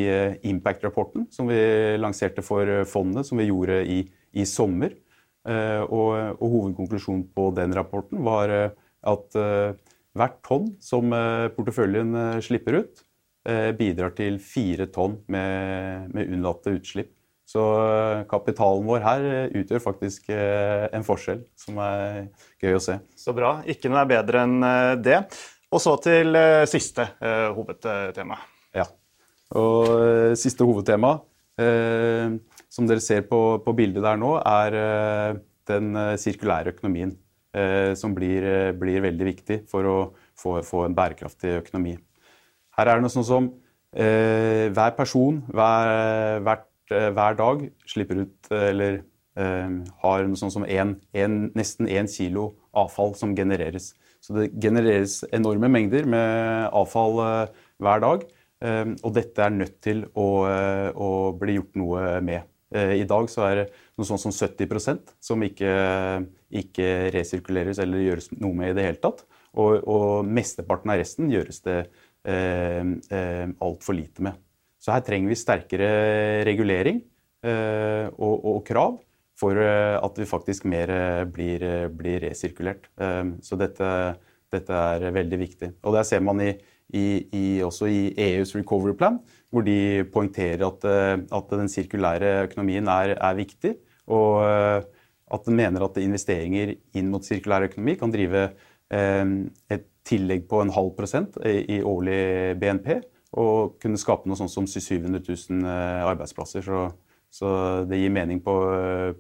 Impact-rapporten, 0.48 1.28
som 1.30 1.52
vi 1.52 1.60
lanserte 2.00 2.42
for 2.42 2.72
fondet, 2.88 3.28
som 3.28 3.38
vi 3.38 3.50
gjorde 3.50 3.82
i, 3.84 4.00
i 4.32 4.48
sommer. 4.48 4.96
Eh, 5.44 5.82
og, 5.92 6.40
og, 6.40 6.46
hovedkonklusjonen 6.48 7.26
på 7.36 7.50
den 7.56 7.74
rapporten 7.76 8.22
var 8.24 8.48
eh, 8.48 8.70
at 9.04 9.36
eh, 9.36 9.74
hvert 10.14 10.38
tonn 10.46 10.70
som 10.82 11.10
porteføljen 11.56 12.14
slipper 12.44 12.80
ut, 12.82 13.02
bidrar 13.76 14.14
til 14.16 14.38
fire 14.40 14.86
tonn 14.94 15.18
med, 15.28 16.06
med 16.14 16.30
unnlatte 16.32 16.72
utslipp. 16.78 17.10
Så 17.44 17.60
kapitalen 18.30 18.86
vår 18.88 19.02
her 19.04 19.26
utgjør 19.60 19.82
faktisk 19.84 20.30
en 20.30 21.04
forskjell, 21.04 21.42
som 21.60 21.76
er 21.82 22.30
gøy 22.62 22.78
å 22.78 22.80
se. 22.86 22.96
Så 23.20 23.34
bra. 23.36 23.58
Ikke 23.68 23.90
noe 23.92 24.00
er 24.00 24.12
bedre 24.14 24.46
enn 24.46 24.64
det. 25.04 25.18
Og 25.74 25.82
så 25.82 25.96
til 26.06 26.38
siste 26.70 27.10
hovedtema. 27.58 28.38
Ja. 28.72 28.86
Og 29.60 30.38
siste 30.40 30.64
hovedtema 30.64 31.18
som 32.74 32.88
dere 32.90 33.02
ser 33.02 33.26
på, 33.28 33.40
på 33.62 33.74
bildet 33.76 34.04
der 34.04 34.18
nå, 34.18 34.34
er 34.40 34.78
eh, 34.78 35.42
den 35.70 35.94
eh, 35.98 36.16
sirkulære 36.20 36.74
økonomien. 36.74 37.14
Eh, 37.54 37.92
som 37.94 38.10
blir, 38.16 38.42
blir, 38.74 38.98
veldig 39.04 39.26
viktig 39.28 39.56
for 39.70 39.86
å 39.86 39.98
få, 40.34 40.56
få, 40.66 40.80
en 40.88 40.94
bærekraftig 40.96 41.52
økonomi. 41.60 41.92
Her 42.74 42.88
er 42.90 42.98
det 42.98 43.04
noe 43.04 43.14
sånn 43.14 43.26
som 43.28 43.44
eh, 43.94 44.72
hver 44.74 44.96
person 44.96 45.38
hver, 45.54 46.40
hvert, 46.42 46.66
hver, 46.90 47.36
dag 47.38 47.62
slipper 47.86 48.24
ut 48.24 48.50
eller 48.58 49.04
eh, 49.38 49.76
har 50.02 50.26
noe 50.26 50.40
sånn 50.40 50.54
som 50.56 50.66
en, 50.66 50.96
en, 51.14 51.36
nesten 51.54 51.86
én 51.86 52.10
kilo 52.10 52.56
avfall 52.74 53.14
som 53.14 53.36
genereres. 53.38 53.92
Så 54.18 54.34
det 54.34 54.48
genereres 54.58 55.20
enorme 55.30 55.70
mengder 55.70 56.10
med 56.10 56.74
avfall 56.74 57.22
eh, 57.22 57.62
hver 57.78 58.02
dag. 58.02 58.26
Og 58.64 59.10
dette 59.12 59.42
er 59.44 59.52
nødt 59.52 59.74
til 59.84 59.98
å, 60.16 60.26
å 60.96 61.08
bli 61.36 61.58
gjort 61.58 61.74
noe 61.76 62.04
med. 62.24 62.46
I 62.72 63.02
dag 63.04 63.26
så 63.28 63.42
er 63.44 63.58
det 63.58 63.64
noe 63.98 64.08
sånt 64.08 64.22
som 64.22 64.34
70% 64.34 65.14
som 65.22 65.42
ikke, 65.46 65.74
ikke 66.62 66.88
resirkuleres 67.14 67.80
eller 67.82 68.02
gjøres 68.02 68.30
noe 68.36 68.54
med 68.58 68.72
i 68.72 68.78
det 68.78 68.88
hele 68.88 69.02
tatt. 69.02 69.24
Og, 69.54 69.78
og 69.86 70.26
mesteparten 70.26 70.90
av 70.90 70.98
resten 70.98 71.30
gjøres 71.30 71.62
det 71.66 71.78
eh, 72.26 72.82
eh, 72.82 73.46
altfor 73.62 73.96
lite 73.96 74.24
med. 74.26 74.40
Så 74.82 74.92
her 74.92 75.04
trenger 75.06 75.30
vi 75.30 75.38
sterkere 75.38 75.90
regulering 76.44 76.98
eh, 77.46 78.10
og, 78.18 78.34
og, 78.42 78.58
krav 78.66 78.98
for 79.38 79.58
eh, 79.58 79.96
at 79.96 80.20
vi 80.20 80.28
faktisk 80.28 80.66
mer 80.70 80.90
eh, 80.92 81.22
blir, 81.30 81.64
eh, 81.64 81.88
blir 81.88 82.22
resirkulert. 82.26 82.90
Så 83.42 83.58
dette, 83.60 83.88
dette, 84.52 84.82
er 84.98 85.14
veldig 85.14 85.40
viktig. 85.40 85.72
Og 85.82 85.96
der 85.96 86.06
ser 86.06 86.22
man 86.24 86.42
i, 86.44 86.52
i, 86.94 87.06
i, 87.34 87.46
også 87.64 87.88
i 87.90 88.02
EUs 88.26 88.54
recovery 88.58 88.94
plan, 88.98 89.18
hvor 89.50 89.64
de 89.66 90.04
poengterer 90.12 90.66
at, 90.66 90.84
at 90.84 91.52
den 91.54 91.70
sirkulære 91.70 92.36
økonomien 92.48 92.90
er, 92.90 93.16
er 93.16 93.38
viktig. 93.38 93.76
Og 94.12 94.40
at 94.44 95.46
den 95.48 95.56
mener 95.56 95.86
at 95.86 95.96
investeringer 96.02 96.74
inn 96.98 97.08
mot 97.12 97.24
sirkulær 97.24 97.68
økonomi 97.70 97.96
kan 98.00 98.12
drive 98.12 98.50
et 98.94 99.86
tillegg 100.04 100.44
på 100.50 100.60
en 100.60 100.72
halv 100.74 100.92
prosent 100.98 101.38
i 101.48 101.80
årlig 101.80 102.18
BNP. 102.60 102.90
Og 103.40 103.78
kunne 103.82 103.98
skape 103.98 104.28
noe 104.28 104.38
sånt 104.38 104.52
som 104.52 104.68
700 104.68 105.24
000 105.24 105.64
arbeidsplasser. 106.04 106.62
Så 106.68 106.84
så 107.34 107.48
det 107.88 107.98
gir 107.98 108.12
mening 108.14 108.38
på, 108.44 108.52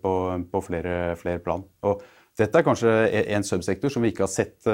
på, 0.02 0.12
på 0.52 0.60
flere, 0.62 1.14
flere, 1.18 1.40
plan. 1.42 1.64
Og 1.86 2.02
dette 2.38 2.60
er 2.60 2.66
kanskje 2.66 2.92
en 3.34 3.46
subsektor 3.46 3.90
som 3.90 4.04
vi 4.04 4.12
ikke 4.12 4.26
har 4.26 4.30
sett 4.30 4.68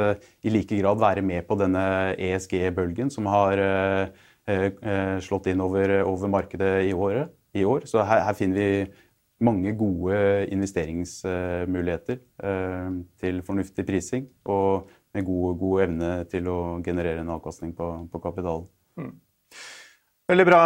i 0.44 0.52
like 0.52 0.76
grad 0.80 1.00
være 1.00 1.24
med 1.24 1.46
på 1.48 1.56
denne 1.60 1.84
ESG-bølgen 2.20 3.12
som 3.12 3.28
har 3.32 3.62
slått 5.24 5.48
inn 5.52 5.62
over, 5.64 6.00
over 6.08 6.32
markedet 6.32 6.72
i, 6.88 6.92
året, 6.92 7.32
i, 7.56 7.64
år. 7.64 7.86
Så 7.88 8.04
her, 8.04 8.26
her, 8.26 8.36
finner 8.36 8.60
vi 8.60 8.70
mange 9.40 9.72
gode 9.78 10.16
investeringsmuligheter 10.52 12.18
til 13.20 13.40
fornuftig 13.46 13.86
prising 13.88 14.26
og 14.52 14.90
med 15.14 15.24
god, 15.26 15.58
god, 15.58 15.82
evne 15.86 16.10
til 16.30 16.46
å 16.50 16.58
generere 16.84 17.20
en 17.24 17.32
avkastning 17.34 17.72
på, 17.76 17.86
på 18.12 18.18
kapitalen. 18.22 18.66
Mm. 19.00 19.14
Veldig 20.30 20.46
bra, 20.46 20.60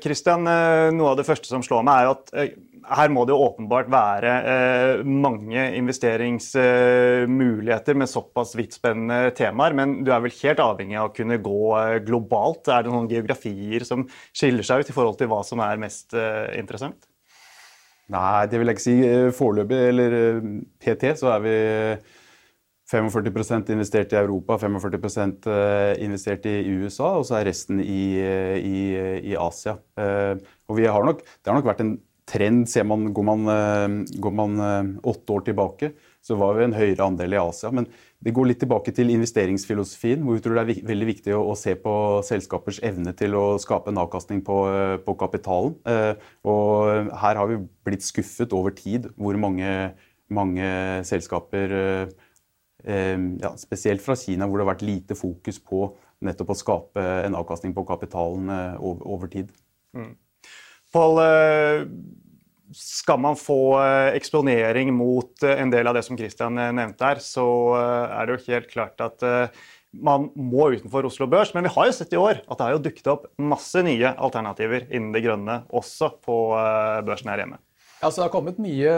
Kristian. 0.00 0.46
Eh, 0.48 0.88
Noe 0.96 1.10
av 1.12 1.18
det 1.18 1.26
første 1.28 1.48
som 1.50 1.62
slår 1.64 1.82
meg, 1.84 1.96
er 2.00 2.06
at 2.14 2.30
eh, 2.32 2.52
her 2.96 3.08
må 3.12 3.20
det 3.28 3.34
jo 3.34 3.44
åpenbart 3.44 3.88
være 3.92 4.32
eh, 4.52 5.02
mange 5.04 5.76
investeringsmuligheter 5.76 7.94
med 8.00 8.08
såpass 8.08 8.56
vidtspennende 8.56 9.36
temaer. 9.36 9.72
Men 9.76 10.04
du 10.06 10.10
er 10.14 10.20
vel 10.24 10.32
helt 10.38 10.60
avhengig 10.64 10.96
av 10.96 11.08
å 11.10 11.16
kunne 11.18 11.44
gå 11.44 11.62
globalt? 12.06 12.64
Er 12.72 12.80
det 12.86 12.92
noen 12.94 13.10
geografier 13.10 13.82
som 13.84 14.08
skiller 14.30 14.64
seg 14.64 14.80
ut 14.80 14.88
i 14.88 14.96
forhold 14.96 15.18
til 15.20 15.28
hva 15.34 15.40
som 15.44 15.60
er 15.66 15.82
mest 15.82 16.16
interessant? 16.56 17.00
Nei, 18.12 18.46
det 18.46 18.60
vil 18.60 18.70
jeg 18.70 18.76
ikke 18.76 18.84
si. 18.84 18.96
Foreløpig, 19.34 19.78
eller 19.90 20.14
PT, 20.82 21.10
så 21.18 21.32
er 21.34 21.42
vi 21.42 21.54
45% 22.86 23.72
investert 23.74 24.12
i 24.14 24.18
Europa, 24.20 24.58
45 24.62 25.24
eh, 25.50 26.04
investert 26.06 26.46
i 26.46 26.60
USA, 26.70 27.16
og 27.18 27.26
så 27.26 27.40
er 27.40 27.48
resten 27.48 27.80
i, 27.82 28.14
eh, 28.22 28.58
i, 28.62 28.82
i 29.32 29.34
Asia. 29.34 29.74
Eh, 29.98 30.36
og 30.68 30.78
nok, 30.78 31.24
det 31.24 31.50
har 31.50 31.58
nok 31.58 31.66
vært 31.66 31.82
en 31.82 31.96
trend. 32.26 32.70
Man, 32.86 33.10
går, 33.14 33.26
man, 33.26 34.06
går 34.22 34.34
man 34.34 34.56
åtte 35.02 35.34
år 35.34 35.44
tilbake, 35.46 35.92
så 36.26 36.36
var 36.40 36.56
vi 36.56 36.66
en 36.66 36.74
høyere 36.74 37.06
andel 37.06 37.36
i 37.36 37.40
Asia. 37.40 37.70
Men 37.74 37.86
det 38.24 38.34
går 38.34 38.50
litt 38.50 38.60
tilbake 38.64 38.90
til 38.96 39.12
investeringsfilosofien, 39.14 40.24
hvor 40.26 40.38
vi 40.38 40.42
tror 40.44 40.58
det 40.58 40.64
er 40.64 40.88
veldig 40.90 41.08
viktig 41.12 41.36
å, 41.36 41.54
se 41.58 41.76
på 41.78 41.94
selskapers 42.26 42.80
evne 42.86 43.14
til 43.18 43.36
å 43.38 43.44
skape 43.62 43.92
en 43.92 44.02
avkastning 44.02 44.42
på, 44.46 44.58
på 45.06 45.16
kapitalen. 45.20 45.76
Og 46.48 47.12
her 47.22 47.38
har 47.38 47.50
vi 47.52 47.60
blitt 47.86 48.06
skuffet 48.06 48.54
over 48.56 48.74
tid 48.74 49.06
hvor 49.14 49.38
mange, 49.38 49.70
mange 50.34 50.70
selskaper 51.06 51.76
Ehm, 52.86 53.38
ja, 53.42 53.50
spesielt 53.58 54.02
fra 54.02 54.14
Kina, 54.16 54.46
hvor 54.46 54.60
det 54.60 54.66
har 54.66 54.74
vært 54.74 54.86
lite 54.86 55.16
fokus 55.18 55.58
på 55.58 55.88
nettopp 56.26 56.52
å 56.54 56.58
skape 56.58 57.02
en 57.26 57.34
avkastning 57.38 57.74
på 57.74 57.84
kapitalen 57.88 58.50
over, 58.78 59.02
over, 59.02 59.30
tid. 59.32 59.50
Mm. 59.96 60.12
Paul, 60.94 61.18
eh, 61.20 61.82
skal 62.74 63.20
man 63.22 63.38
få 63.38 63.76
eh, 63.80 64.16
eksponering 64.18 64.92
mot 64.96 65.44
en 65.46 65.72
del 65.72 65.86
av 65.86 65.98
det 65.98 66.04
som 66.06 66.18
Christian 66.18 66.56
nevnte 66.56 67.06
her, 67.06 67.22
så 67.22 67.46
er 67.78 68.26
det 68.26 68.36
jo 68.36 68.52
helt 68.52 68.70
klart 68.72 69.02
at 69.04 69.22
man 69.96 70.26
må 70.34 70.70
utenfor 70.74 71.06
Oslo 71.08 71.28
Børs. 71.30 71.54
Men 71.54 71.68
vi 71.68 71.72
har 71.76 71.88
jo 71.88 71.94
sett 71.96 72.12
i 72.12 72.20
år 72.20 72.42
at 72.42 72.56
det 72.58 72.64
har 72.66 72.74
jo 72.74 72.82
dukket 72.84 73.12
opp 73.12 73.30
masse 73.40 73.80
nye 73.86 74.12
alternativer 74.12 74.88
innen 74.90 75.14
det 75.14 75.24
grønne 75.24 75.62
også 75.70 76.10
på 76.26 76.40
børsen 77.06 77.32
her 77.32 77.44
hjemme. 77.44 77.62
Altså, 78.04 78.20
det 78.20 78.26
har 78.26 78.34
kommet 78.34 78.58
mye 78.60 78.96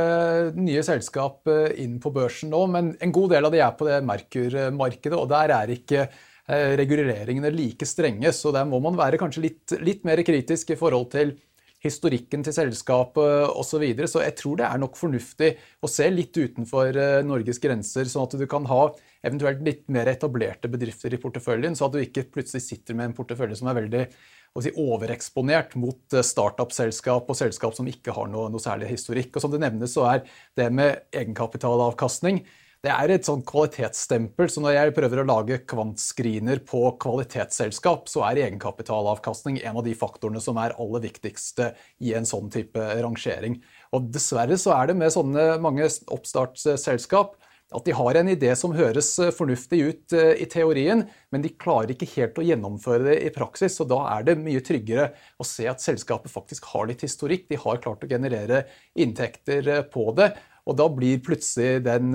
nye 0.59 0.83
selskap 0.83 1.47
eh, 1.51 1.77
inn 1.85 1.99
på 2.03 2.11
børsen 2.15 2.51
nå, 2.51 2.65
men 2.73 2.91
en 3.05 3.15
god 3.15 3.31
del 3.37 3.47
av 3.47 3.55
de 3.55 3.61
er 3.63 3.77
på 3.79 3.87
det 3.87 4.01
Merkur-markedet, 4.07 5.15
og 5.15 5.29
der 5.31 5.55
er 5.55 5.71
ikke 5.71 6.01
eh, 6.03 6.73
reguleringene 6.81 7.53
like 7.55 7.87
strenge. 7.87 8.33
Så 8.35 8.51
der 8.55 8.67
må 8.67 8.83
man 8.83 8.99
være 8.99 9.21
kanskje 9.21 9.45
litt, 9.45 9.77
litt 9.87 10.03
mer 10.09 10.25
kritisk 10.27 10.75
i 10.75 10.79
forhold 10.81 11.13
til 11.15 11.37
historikken 11.85 12.43
til 12.43 12.55
selskapet 12.55 13.53
osv. 13.53 13.69
Så, 13.69 13.81
videre. 13.83 14.09
så 14.11 14.23
jeg 14.25 14.35
tror 14.41 14.59
det 14.59 14.67
er 14.67 14.81
nok 14.83 14.97
fornuftig 14.99 15.53
å 15.85 15.91
se 15.91 16.09
litt 16.11 16.35
utenfor 16.35 16.97
eh, 16.99 17.21
Norges 17.27 17.61
grenser, 17.63 18.09
sånn 18.11 18.27
at 18.27 18.35
du 18.41 18.47
kan 18.51 18.67
ha 18.71 18.89
eventuelt 19.27 19.63
litt 19.67 19.85
mer 19.93 20.11
etablerte 20.11 20.71
bedrifter 20.71 21.15
i 21.15 21.21
porteføljen, 21.23 21.77
så 21.79 21.87
at 21.87 21.95
du 21.95 22.03
ikke 22.03 22.27
plutselig 22.35 22.65
sitter 22.65 22.99
med 22.99 23.11
en 23.11 23.17
portefølje 23.19 23.61
som 23.61 23.71
er 23.71 23.79
veldig 23.79 24.05
si, 24.09 24.73
overeksponert 24.75 25.77
mot 25.79 26.17
eh, 26.17 26.27
startup-selskap 26.27 27.31
og 27.31 27.39
selskap 27.39 27.77
som 27.79 27.91
ikke 27.91 28.15
har 28.17 28.31
noe, 28.33 28.49
noe, 28.51 28.63
særlig 28.63 28.91
historikk. 28.95 29.37
Og 29.37 29.45
Som 29.45 29.55
det 29.55 29.63
nevnes, 29.63 29.95
så 29.95 30.09
er 30.17 30.25
det 30.59 30.71
med 30.75 31.05
egenkapitalavkastning 31.15 32.43
det 32.87 32.93
er 32.95 33.11
et 33.11 33.27
sånn 33.27 33.43
kvalitetsstempel. 33.47 34.51
Så 34.53 34.63
når 34.63 34.77
jeg 34.77 34.95
prøver 34.95 35.23
å 35.23 35.27
lage 35.27 35.59
kvantscreener 35.67 36.61
på 36.69 36.85
kvalitetsselskap, 37.03 38.07
så 38.11 38.23
er 38.29 38.45
egenkapitalavkastning 38.45 39.59
en 39.65 39.81
av 39.81 39.87
de 39.87 39.97
faktorene 39.99 40.43
som 40.43 40.61
er 40.63 40.77
aller 40.79 41.03
viktigste 41.09 41.73
i 42.07 42.15
en 42.15 42.29
sånn 42.29 42.53
type 42.55 42.79
rangering. 43.03 43.59
Og 43.91 44.07
Dessverre 44.15 44.59
så 44.61 44.77
er 44.77 44.93
det 44.93 44.99
med 45.01 45.15
sånne 45.15 45.51
mange 45.65 45.91
oppstartsselskap 46.15 47.35
at 47.77 47.85
de 47.85 47.93
har 47.93 48.17
en 48.17 48.31
idé 48.33 48.55
som 48.57 48.73
høres 48.73 49.11
fornuftig 49.37 49.79
ut 49.83 50.15
eh, 50.17 50.39
i 50.41 50.47
teorien, 50.49 51.03
men 51.29 51.43
de 51.45 51.51
klarer 51.53 51.93
ikke 51.93 52.09
helt 52.15 52.39
å 52.41 52.47
gjennomføre 52.47 53.11
det 53.11 53.17
i 53.27 53.33
praksis. 53.35 53.77
og 53.83 53.91
Da 53.91 53.99
er 54.15 54.25
det 54.25 54.39
mye 54.41 54.63
tryggere 54.65 55.11
å 55.37 55.45
se 55.45 55.67
at 55.69 55.85
selskapet 55.85 56.33
faktisk 56.33 56.71
har 56.73 56.89
litt 56.89 57.05
historikk. 57.05 57.45
De 57.51 57.61
har 57.61 57.83
klart 57.85 58.07
å 58.07 58.09
generere 58.09 58.65
inntekter 58.97 59.69
eh, 59.69 59.85
på 59.85 60.09
det. 60.17 60.31
Og 60.69 60.79
da 60.81 60.89
blir 60.93 61.21
plutselig 61.25 61.83
den 61.85 62.15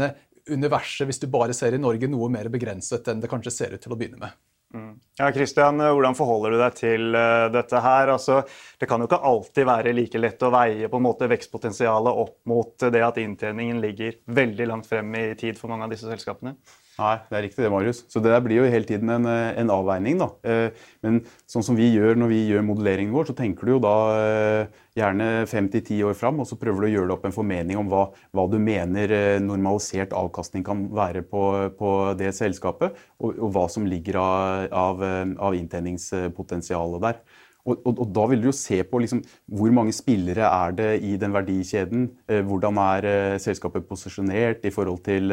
universet, 0.50 1.08
hvis 1.08 1.22
du 1.22 1.30
bare 1.32 1.56
ser 1.56 1.76
i 1.76 1.82
Norge, 1.82 2.10
noe 2.12 2.32
mer 2.32 2.50
begrenset 2.54 3.08
enn 3.12 3.22
det 3.24 3.30
kanskje 3.32 3.54
ser 3.54 3.78
ut 3.78 3.84
til 3.84 3.96
å 3.96 4.00
begynne 4.00 4.20
med. 4.22 4.36
Mm. 4.74 4.94
Ja, 5.20 5.28
Christian, 5.32 5.78
Hvordan 5.78 6.16
forholder 6.18 6.56
du 6.56 6.58
deg 6.58 6.78
til 6.80 7.14
uh, 7.14 7.46
dette 7.54 7.82
her? 7.86 8.10
Altså, 8.16 8.40
det 8.82 8.90
kan 8.90 9.04
jo 9.04 9.06
ikke 9.06 9.22
alltid 9.30 9.68
være 9.70 9.94
like 9.94 10.22
lett 10.22 10.42
å 10.42 10.50
veie 10.54 10.90
på 10.90 10.98
en 10.98 11.06
måte 11.06 11.30
vekstpotensialet 11.30 12.22
opp 12.24 12.40
mot 12.50 12.88
det 12.90 13.04
at 13.06 13.20
inntjeningen 13.22 13.82
ligger 13.84 14.18
veldig 14.34 14.70
langt 14.72 14.90
frem 14.90 15.14
i 15.20 15.28
tid 15.38 15.60
for 15.60 15.70
mange 15.70 15.86
av 15.86 15.94
disse 15.94 16.10
selskapene. 16.10 16.56
Nei, 16.94 17.14
det 17.26 17.38
er 17.38 17.42
riktig 17.48 17.64
det, 17.64 17.72
Marius. 17.74 18.04
Så 18.12 18.22
det 18.22 18.30
der 18.30 18.42
blir 18.46 18.60
jo 18.60 18.70
hele 18.70 18.86
tiden 18.86 19.10
en, 19.10 19.26
eh, 19.26 19.58
en 19.58 19.72
avveining. 19.74 20.20
da. 20.20 20.30
Eh, 20.44 20.70
men 21.02 21.22
sånn 21.50 21.64
som 21.66 21.76
vi 21.76 21.90
gjør 21.90 22.16
når 22.16 22.30
vi 22.30 22.42
gjør 22.52 22.66
modelleringen 22.68 23.14
vår, 23.14 23.32
så 23.32 23.36
tenker 23.36 23.66
du 23.66 23.72
jo 23.72 23.80
da 23.82 23.96
eh, 24.14 24.68
gjerne 24.96 25.48
fem 25.50 25.70
til 25.70 25.82
ti 25.82 25.98
år 26.04 26.14
fram, 26.14 26.40
og 26.40 26.46
så 26.46 26.56
prøver 26.56 26.82
du 26.82 26.88
å 26.88 26.94
gjøre 26.94 27.08
deg 27.10 27.18
opp 27.18 27.26
en 27.26 27.34
formening 27.34 27.78
om 27.82 27.90
hva, 27.90 28.04
hva 28.32 28.46
du 28.46 28.60
mener 28.62 29.40
normalisert 29.42 30.14
avkastning 30.14 30.64
kan 30.64 30.86
være 30.94 31.24
på, 31.26 31.74
på 31.74 32.14
det 32.14 32.30
selskapet, 32.38 32.94
og, 33.18 33.40
og, 33.40 33.50
hva 33.56 33.66
som 33.68 33.90
ligger 33.90 34.22
av, 34.22 34.70
av, 34.70 35.02
av 35.40 35.58
inntjeningspotensialet 35.58 37.02
der. 37.02 37.24
Og, 37.64 37.80
og, 37.88 37.94
og, 37.96 38.08
Da 38.14 38.28
vil 38.28 38.42
du 38.44 38.50
jo 38.52 38.54
se 38.54 38.84
på 38.84 39.00
liksom, 39.00 39.24
hvor 39.48 39.72
mange 39.72 39.96
spillere 39.96 40.46
er 40.46 40.74
det 40.76 40.90
i 41.02 41.16
den 41.18 41.32
verdikjeden. 41.34 42.10
Hvordan 42.28 42.78
er 42.84 43.38
selskapet 43.40 43.88
posisjonert 43.88 44.68
i 44.68 44.74
forhold 44.76 45.00
til 45.08 45.32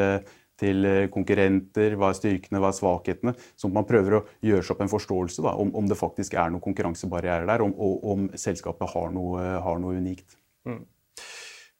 til 0.61 0.87
eh, 0.88 1.09
konkurrenter, 1.12 1.97
hva 1.99 2.12
er 2.12 2.19
styrkene, 2.19 2.61
hva 2.62 2.71
er 2.71 2.79
svakhetene. 2.79 3.35
Sånn 3.57 3.73
at 3.73 3.79
man 3.81 3.88
prøver 3.88 4.19
å 4.19 4.23
gjøre 4.45 4.67
seg 4.67 4.76
opp 4.76 4.85
en 4.85 4.93
forståelse 4.93 5.45
da, 5.47 5.57
om, 5.61 5.73
om, 5.76 5.88
det 5.90 5.99
faktisk 5.99 6.37
er 6.38 6.52
noen 6.52 6.64
konkurransebarrierer 6.64 7.49
der, 7.50 7.64
om, 7.67 7.75
og 7.75 8.09
om 8.14 8.31
selskapet 8.38 8.95
har 8.95 9.12
noe, 9.14 9.45
har 9.64 9.83
noe 9.83 10.00
unikt. 10.00 10.38
Mm. 10.69 10.85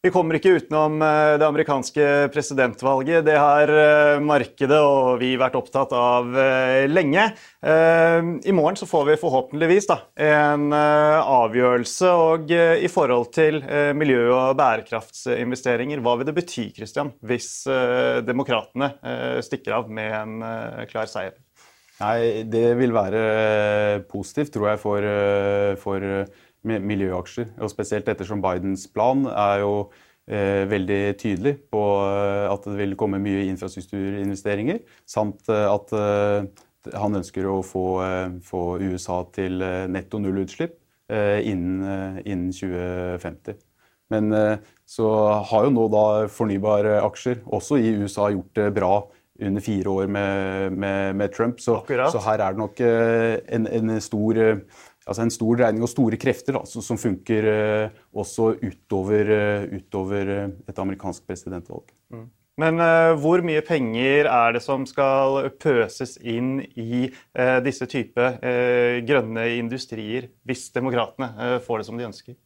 Vi 0.01 0.09
kommer 0.09 0.39
ikke 0.39 0.55
utenom 0.57 0.95
eh, 1.05 1.35
det 1.37 1.45
amerikanske 1.45 2.05
presidentvalget. 2.33 3.21
Det 3.27 3.35
har 3.37 3.69
eh, 3.69 4.23
markedet 4.25 4.79
og 4.81 5.19
vi 5.21 5.35
vært 5.37 5.59
opptatt 5.61 5.93
av 5.93 6.39
eh, 6.41 6.87
lenge. 6.89 7.27
I 7.61 8.55
morgen 8.57 8.79
så 8.81 8.89
får 8.89 9.05
vi 9.11 9.19
forhåpentligvis 9.21 9.91
da, 9.91 9.99
en 10.25 10.73
avgjørelse. 10.73 12.15
Og 12.17 12.49
i 12.57 12.89
forhold 12.89 13.29
til 13.37 13.61
miljø- 13.93 14.33
og 14.33 14.57
bærekraftsinvesteringer, 14.57 16.01
hva 16.01 16.17
vil 16.17 16.31
det 16.31 16.37
bety 16.39 16.71
Christian, 16.73 17.13
hvis 17.21 17.51
demokratene 18.25 18.95
stikker 19.45 19.77
av 19.83 19.93
med 19.93 20.17
en 20.17 20.89
klar 20.89 21.11
seier? 21.13 21.37
Nei, 22.01 22.49
det 22.49 22.71
vil 22.81 22.97
være 22.97 24.01
positivt, 24.09 24.55
tror 24.57 24.73
jeg, 24.73 24.81
for, 24.81 25.11
for 25.85 26.09
miljøaksjer. 26.67 27.55
Og 27.61 27.73
spesielt 27.73 28.09
ettersom 28.11 28.43
Bidens 28.45 28.87
plan 28.93 29.25
er 29.31 29.63
jo 29.65 29.75
eh, 30.31 30.67
veldig 30.71 31.03
tydelig 31.21 31.57
på 31.73 31.85
at 32.51 32.67
det 32.69 32.79
vil 32.81 32.97
komme 33.01 33.21
mye 33.23 33.47
infrastrukturinvesteringer, 33.51 34.83
samt 35.09 35.49
at 35.51 35.95
eh, 35.97 36.51
han 36.97 37.21
ønsker 37.21 37.49
å 37.49 37.61
få, 37.67 37.87
få 38.45 38.65
USA 38.81 39.23
til 39.35 39.61
netto 39.93 40.21
nullutslipp 40.21 40.79
eh, 41.13 41.41
innen, 41.51 42.21
innen 42.25 42.53
2050. 42.57 43.61
Men 44.11 44.35
så 44.91 45.07
har 45.47 45.69
jo 45.69 45.71
nå 45.71 45.85
da 45.93 46.07
fornybare 46.35 46.97
aksjer, 47.05 47.45
også 47.47 47.77
i 47.79 47.93
USA, 48.01 48.25
gjort 48.35 48.57
det 48.59 48.73
bra 48.75 48.95
under 49.41 49.63
fire 49.63 49.93
år 49.93 50.09
med, 50.11 50.75
med, 50.75 51.15
med 51.15 51.31
Trump. 51.37 51.61
Så, 51.63 51.77
så, 51.87 52.19
her 52.25 52.43
er 52.43 52.57
det 52.57 52.59
nok 52.59 52.83
en, 52.83 53.69
en, 53.71 53.93
stor, 54.03 54.41
altså 55.07 55.25
en 55.25 55.33
stor 55.33 55.63
regning 55.65 55.87
og 55.87 55.91
store 55.91 56.19
krefter 56.21 56.59
da, 56.59 56.65
som 56.69 56.99
funker 57.01 57.47
også 58.13 58.53
utover, 58.61 59.33
utover 59.73 60.35
et 60.69 60.83
amerikansk 60.85 61.25
presidentvalg. 61.27 61.89
Mm. 62.13 62.29
Men 62.61 62.81
uh, 62.83 63.15
hvor 63.21 63.41
mye 63.45 63.63
penger 63.65 64.29
er 64.29 64.55
det 64.57 64.63
som 64.65 64.85
skal 64.89 65.51
pøses 65.63 66.17
inn 66.19 66.59
i 66.77 67.07
uh, 67.09 67.59
disse 67.65 67.87
type 67.91 68.21
uh, 68.21 69.01
grønne 69.07 69.47
industrier, 69.57 70.31
hvis 70.45 70.69
demokratene 70.75 71.61
får 71.65 71.81
det 71.81 71.89
som 71.89 72.01
de 72.01 72.09
ønsker? 72.11 72.37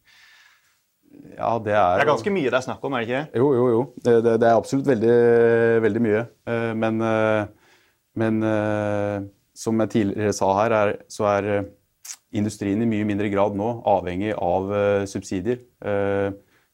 Ja, 1.34 1.56
det 1.62 1.74
er 1.78 1.98
Det 1.98 2.04
er 2.04 2.10
ganske 2.10 2.34
mye 2.34 2.50
det 2.50 2.58
er 2.58 2.66
snakk 2.66 2.84
om, 2.86 2.94
er 2.94 3.04
det 3.04 3.08
ikke? 3.08 3.40
Jo, 3.40 3.50
jo, 3.54 3.66
jo. 3.70 3.82
Det, 4.02 4.16
det, 4.26 4.38
det 4.42 4.48
er 4.48 4.58
absolutt 4.58 4.88
veldig, 4.88 5.18
veldig 5.84 6.02
mye. 6.02 6.22
Men, 6.74 6.98
men 8.18 8.40
som 9.54 9.84
jeg 9.84 9.92
tidligere 9.92 10.34
sa 10.34 10.48
her, 10.58 10.74
er, 10.74 10.92
så 11.06 11.28
er 11.36 11.48
industrien 12.34 12.82
i 12.82 12.88
mye 12.88 13.06
mindre 13.08 13.30
grad 13.32 13.56
nå 13.58 13.68
avhengig 13.88 14.32
av 14.36 14.72
subsidier. 15.10 15.62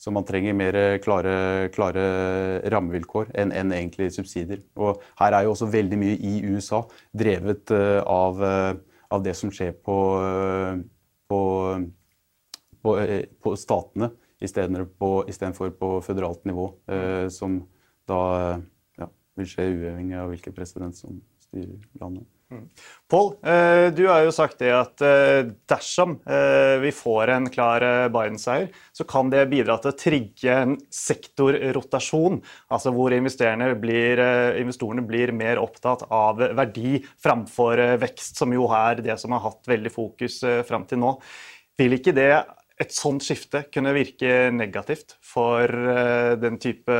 Så 0.00 0.08
man 0.10 0.24
trenger 0.24 0.56
mer 0.56 0.76
klare, 1.04 1.68
klare 1.74 2.04
rammevilkår 2.72 3.34
enn, 3.36 3.50
enn 3.52 3.74
egentlig 3.76 4.06
subsidier. 4.14 4.62
Og 4.80 5.02
her 5.20 5.36
er 5.36 5.44
jo 5.44 5.52
også 5.52 5.68
veldig 5.68 5.98
mye 6.00 6.14
i 6.16 6.38
USA 6.48 6.80
drevet 7.12 7.68
uh, 7.74 8.00
av, 8.08 8.40
av, 9.12 9.20
det 9.26 9.34
som 9.36 9.52
skjer 9.52 9.74
på, 9.84 9.98
på, 11.28 11.40
på, 12.80 12.96
på 13.44 13.54
statene 13.60 14.08
istedenfor 14.40 15.76
på 15.76 15.92
føderalt 16.00 16.48
nivå, 16.48 16.70
som 17.28 17.60
da 18.08 18.22
ja, 18.96 19.08
vil 19.36 19.50
skje 19.50 19.68
uavhengig 19.74 20.16
av 20.16 20.32
hvilken 20.32 20.56
president 20.56 20.96
som 20.96 21.20
styrer 21.44 21.76
landet. 22.00 22.24
Mm. 22.50 22.68
Pål, 23.08 23.34
eh, 23.46 23.94
du 23.94 24.08
har 24.08 24.24
jo 24.26 24.32
sagt 24.34 24.58
det 24.58 24.72
at 24.74 25.02
eh, 25.06 25.52
dersom 25.70 26.16
eh, 26.26 26.80
vi 26.82 26.90
får 26.90 27.30
en 27.30 27.46
klar 27.52 27.84
Biden-seier, 28.10 28.72
så 28.90 29.06
kan 29.06 29.30
det 29.30 29.44
bidra 29.52 29.76
til 29.78 29.92
å 29.92 29.98
trigge 29.98 30.56
en 30.64 30.74
sektorrotasjon. 30.90 32.40
Altså 32.74 32.90
hvor 32.96 33.14
blir, 33.14 34.22
investorene 34.58 35.06
blir 35.06 35.34
mer 35.36 35.62
opptatt 35.62 36.08
av 36.10 36.42
verdi 36.58 36.98
framfor 37.22 37.84
vekst, 38.02 38.40
som 38.42 38.50
jo 38.54 38.66
er 38.74 39.04
det 39.04 39.18
som 39.22 39.36
har 39.36 39.44
hatt 39.46 39.70
veldig 39.70 39.94
fokus 39.94 40.40
fram 40.66 40.88
til 40.90 41.02
nå. 41.04 41.14
Vil 41.78 41.98
ikke 42.00 42.16
det 42.16 42.32
et 42.80 42.94
sånt 42.96 43.22
skifte 43.22 43.62
kunne 43.70 43.94
virke 43.94 44.50
negativt 44.54 45.18
for 45.22 45.70
den 46.40 46.58
type 46.62 46.98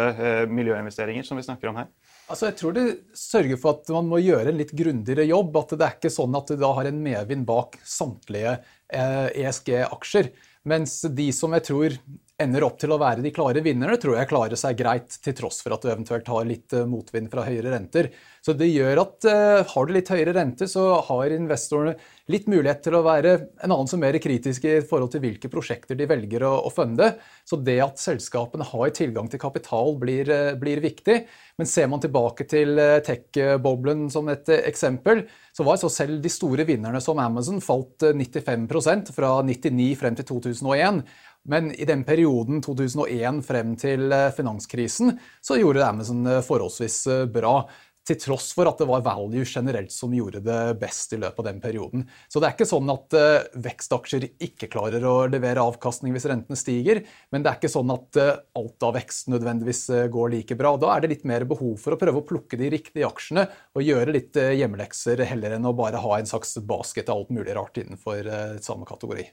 miljøinvesteringer 0.52 1.26
som 1.26 1.40
vi 1.40 1.46
snakker 1.48 1.72
om 1.72 1.82
her? 1.82 1.90
Altså, 2.30 2.46
jeg 2.46 2.58
tror 2.60 2.74
det 2.76 2.84
sørger 3.18 3.58
for 3.58 3.80
at 3.80 3.90
man 3.90 4.06
må 4.06 4.20
gjøre 4.22 4.52
en 4.52 4.60
litt 4.60 4.70
grundigere 4.76 5.26
jobb. 5.26 5.56
At 5.58 5.74
det 5.74 5.86
er 5.86 5.96
ikke 5.98 6.12
sånn 6.14 6.36
at 6.38 6.52
du 6.52 6.60
da 6.60 6.70
har 6.76 6.86
en 6.86 7.02
medvind 7.02 7.46
bak 7.48 7.80
samtlige 7.82 8.54
eh, 8.86 9.28
ESG-aksjer. 9.42 10.30
Mens 10.70 11.00
de 11.10 11.30
som 11.34 11.56
jeg 11.56 11.66
tror 11.66 11.96
ender 12.40 12.64
opp 12.66 12.78
til 12.80 12.92
å 12.94 12.98
være 13.00 13.22
de 13.24 13.32
klare 13.34 13.62
vinnerne, 13.64 13.98
tror 14.00 14.16
jeg 14.18 14.30
klarer 14.30 14.58
seg 14.58 14.78
greit, 14.78 15.18
til 15.24 15.36
tross 15.36 15.60
for 15.64 15.74
at 15.76 15.84
du 15.84 15.90
eventuelt 15.90 16.28
har 16.32 16.48
litt 16.48 16.74
eh, 16.76 16.86
motvind 16.88 17.30
fra 17.32 17.44
høyere 17.46 17.74
renter. 17.74 18.10
Så 18.40 18.54
det 18.56 18.70
gjør 18.70 19.02
at 19.02 19.26
uh, 19.28 19.60
har 19.68 19.86
du 19.86 19.92
litt 19.92 20.08
høyere 20.08 20.32
renter, 20.32 20.68
så 20.70 20.94
har 21.04 21.34
investorene 21.34 21.92
litt 22.32 22.46
mulighet 22.48 22.80
til 22.86 22.96
å 22.96 23.02
være 23.04 23.34
en 23.60 23.68
annen 23.74 23.90
som 23.90 24.00
mer 24.00 24.16
kritiske 24.22 24.78
i 24.78 24.86
forhold 24.86 25.12
til 25.12 25.20
hvilke 25.26 25.50
prosjekter 25.52 25.98
de 25.98 26.06
velger 26.08 26.46
å, 26.48 26.54
å 26.64 26.72
funde. 26.72 27.10
Så 27.44 27.58
det 27.60 27.76
at 27.84 28.00
selskapene 28.00 28.64
har 28.64 28.94
tilgang 28.96 29.28
til 29.28 29.42
kapital, 29.42 29.92
blir, 30.00 30.32
uh, 30.32 30.56
blir 30.60 30.80
viktig. 30.80 31.18
Men 31.60 31.68
ser 31.68 31.90
man 31.92 32.00
tilbake 32.00 32.46
til 32.48 32.80
tech-boblen 33.04 34.06
som 34.08 34.30
et 34.32 34.48
eksempel, 34.62 35.26
så 35.52 35.66
var 35.66 35.76
så 35.76 35.90
selv 35.92 36.22
de 36.24 36.30
store 36.32 36.64
vinnerne 36.64 37.02
som 37.04 37.20
Amazon 37.20 37.60
falt 37.60 38.06
95% 38.06 39.12
fra 39.12 39.34
99 39.44 39.90
frem 40.00 40.16
til 40.16 40.30
2001. 40.30 41.02
Men 41.48 41.72
i 41.72 41.84
den 41.84 42.04
perioden 42.04 42.60
2001 42.62 43.44
frem 43.46 43.76
til 43.80 44.12
eh, 44.12 44.30
finanskrisen, 44.36 45.14
så 45.40 45.60
gjorde 45.60 45.86
Amazon 45.86 46.26
forholdsvis 46.44 47.04
eh, 47.08 47.28
bra. 47.32 47.62
Til 48.10 48.16
tross 48.18 48.48
for 48.56 48.66
at 48.66 48.80
det 48.80 48.88
var 48.88 49.04
value 49.04 49.44
generelt 49.46 49.92
som 49.92 50.12
gjorde 50.16 50.40
det 50.42 50.58
best 50.80 51.12
i 51.14 51.18
løpet 51.20 51.42
av 51.42 51.46
den 51.46 51.58
perioden. 51.62 52.06
Så 52.32 52.40
det 52.40 52.48
er 52.48 52.54
ikke 52.56 52.66
sånn 52.66 52.88
at 52.90 53.16
vekstaksjer 53.60 54.24
ikke 54.40 54.70
klarer 54.72 55.04
å 55.06 55.12
levere 55.30 55.62
avkastning 55.62 56.16
hvis 56.16 56.24
rentene 56.26 56.58
stiger, 56.58 57.02
men 57.30 57.44
det 57.44 57.52
er 57.52 57.58
ikke 57.60 57.70
sånn 57.70 57.92
at 57.92 58.18
alt 58.18 58.86
av 58.88 58.96
vekst 58.96 59.28
nødvendigvis 59.30 59.82
går 60.16 60.32
like 60.32 60.56
bra. 60.58 60.72
Da 60.80 60.94
er 60.94 61.04
det 61.04 61.12
litt 61.12 61.28
mer 61.28 61.44
behov 61.52 61.76
for 61.84 61.94
å 61.94 62.00
prøve 62.00 62.24
å 62.24 62.26
plukke 62.32 62.58
de 62.58 62.72
riktige 62.72 63.06
aksjene 63.06 63.44
og 63.76 63.84
gjøre 63.84 64.16
litt 64.16 64.40
hjemmelekser 64.40 65.20
heller 65.34 65.58
enn 65.58 65.68
å 65.68 65.76
bare 65.76 66.00
ha 66.00 66.16
en 66.16 66.32
slags 66.32 66.56
basket 66.64 67.12
av 67.12 67.20
alt 67.20 67.36
mulig 67.36 67.54
rart 67.60 67.84
innenfor 67.84 68.32
samme 68.64 68.88
kategori. 68.88 69.28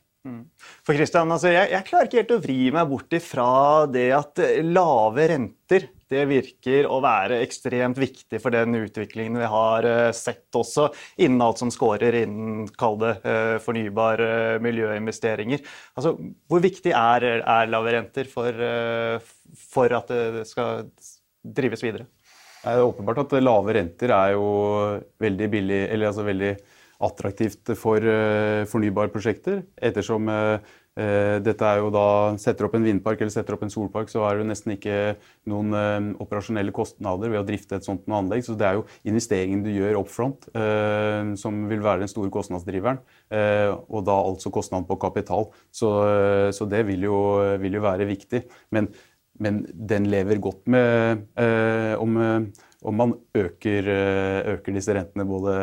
For 0.85 0.95
Christian, 0.95 1.31
altså 1.33 1.51
jeg, 1.51 1.69
jeg, 1.73 1.85
klarer 1.87 2.07
ikke 2.07 2.21
helt 2.21 2.33
å 2.35 2.41
vri 2.43 2.57
meg 2.73 2.89
bort 2.89 3.13
ifra 3.15 3.49
det 3.91 4.07
at 4.15 4.41
eh, 4.43 4.59
lave 4.65 5.27
renter 5.31 5.87
det 6.07 6.21
virker 6.29 6.87
å 6.87 7.01
være 7.03 7.41
ekstremt 7.43 7.97
viktig 7.99 8.39
for 8.39 8.55
den 8.55 8.77
utviklingen 8.79 9.39
vi 9.41 9.49
har 9.51 9.87
eh, 9.87 10.11
sett 10.15 10.55
også 10.55 10.87
innen 11.19 11.43
alt 11.43 11.59
som 11.59 11.71
scorer 11.73 12.15
innen 12.21 12.69
kall 12.79 12.95
det 13.01 13.13
eh, 13.27 14.61
miljøinvesteringer. 14.63 15.65
Altså, 15.99 16.15
hvor 16.47 16.63
viktig 16.63 16.95
er, 16.95 17.27
er 17.41 17.71
lave 17.73 17.95
renter 17.97 18.31
for, 18.31 18.63
for, 19.67 19.97
at 19.99 20.13
det 20.13 20.45
skal 20.47 20.87
drives 21.43 21.83
videre? 21.83 22.07
Det 22.63 22.73
er 22.73 22.83
åpenbart 22.83 23.25
at 23.25 23.37
lave 23.43 23.75
renter 23.77 24.11
er 24.15 24.33
jo 24.35 24.47
veldig 25.21 25.47
billig, 25.51 25.83
eller 25.91 26.09
altså 26.09 26.25
veldig 26.27 26.55
attraktivt 27.03 27.73
for 27.77 28.01
fornybarprosjekter. 28.01 28.71
fornybare 28.71 29.13
prosjekter. 29.13 29.63
Ettersom 29.77 30.29
uh, 30.31 30.75
dette 31.45 31.61
er 31.61 31.77
jo 31.77 31.91
da 31.93 32.05
Setter 32.41 32.65
opp 32.65 32.73
en 32.73 32.85
vindpark 32.85 33.19
eller 33.21 33.29
setter 33.29 33.53
opp 33.53 33.61
en 33.67 33.69
solpark, 33.69 34.09
så 34.09 34.23
er 34.25 34.33
det 34.33 34.41
jo 34.41 34.47
nesten 34.49 34.73
ikke 34.73 34.95
noen 35.49 36.15
operasjonelle 36.23 36.73
kostnader 36.73 37.29
ved 37.29 37.43
å 37.43 37.45
drifte 37.45 37.77
et 37.77 37.85
sånt 37.85 38.07
anlegg. 38.09 38.41
Så 38.47 38.55
det 38.57 38.65
er 38.65 38.79
jo 38.79 38.87
investeringen 39.05 39.61
du 39.61 39.69
gjør 39.69 39.99
up 39.99 40.09
front 40.09 40.47
som 41.37 41.59
vil 41.69 41.83
være 41.85 42.01
den 42.01 42.09
store 42.09 42.33
kostnadsdriveren. 42.33 42.97
og 43.29 44.07
da 44.07 44.15
altså 44.17 44.49
kostnaden 44.49 44.87
på 44.89 44.97
kapital. 44.97 45.51
Så, 45.69 45.91
så 46.57 46.65
det 46.65 46.81
vil 46.87 47.05
jo, 47.05 47.19
vil 47.61 47.77
jo, 47.77 47.83
være 47.85 48.07
viktig. 48.09 48.41
Men, 48.73 48.89
men 49.37 49.67
den 49.69 50.09
lever 50.09 50.41
godt 50.41 50.65
med 50.65 51.27
om, 52.01 52.17
om 52.81 52.97
man 53.03 53.13
øker, 53.37 53.93
øker 54.55 54.79
disse 54.79 54.97
rentene 54.97 55.29
både 55.29 55.61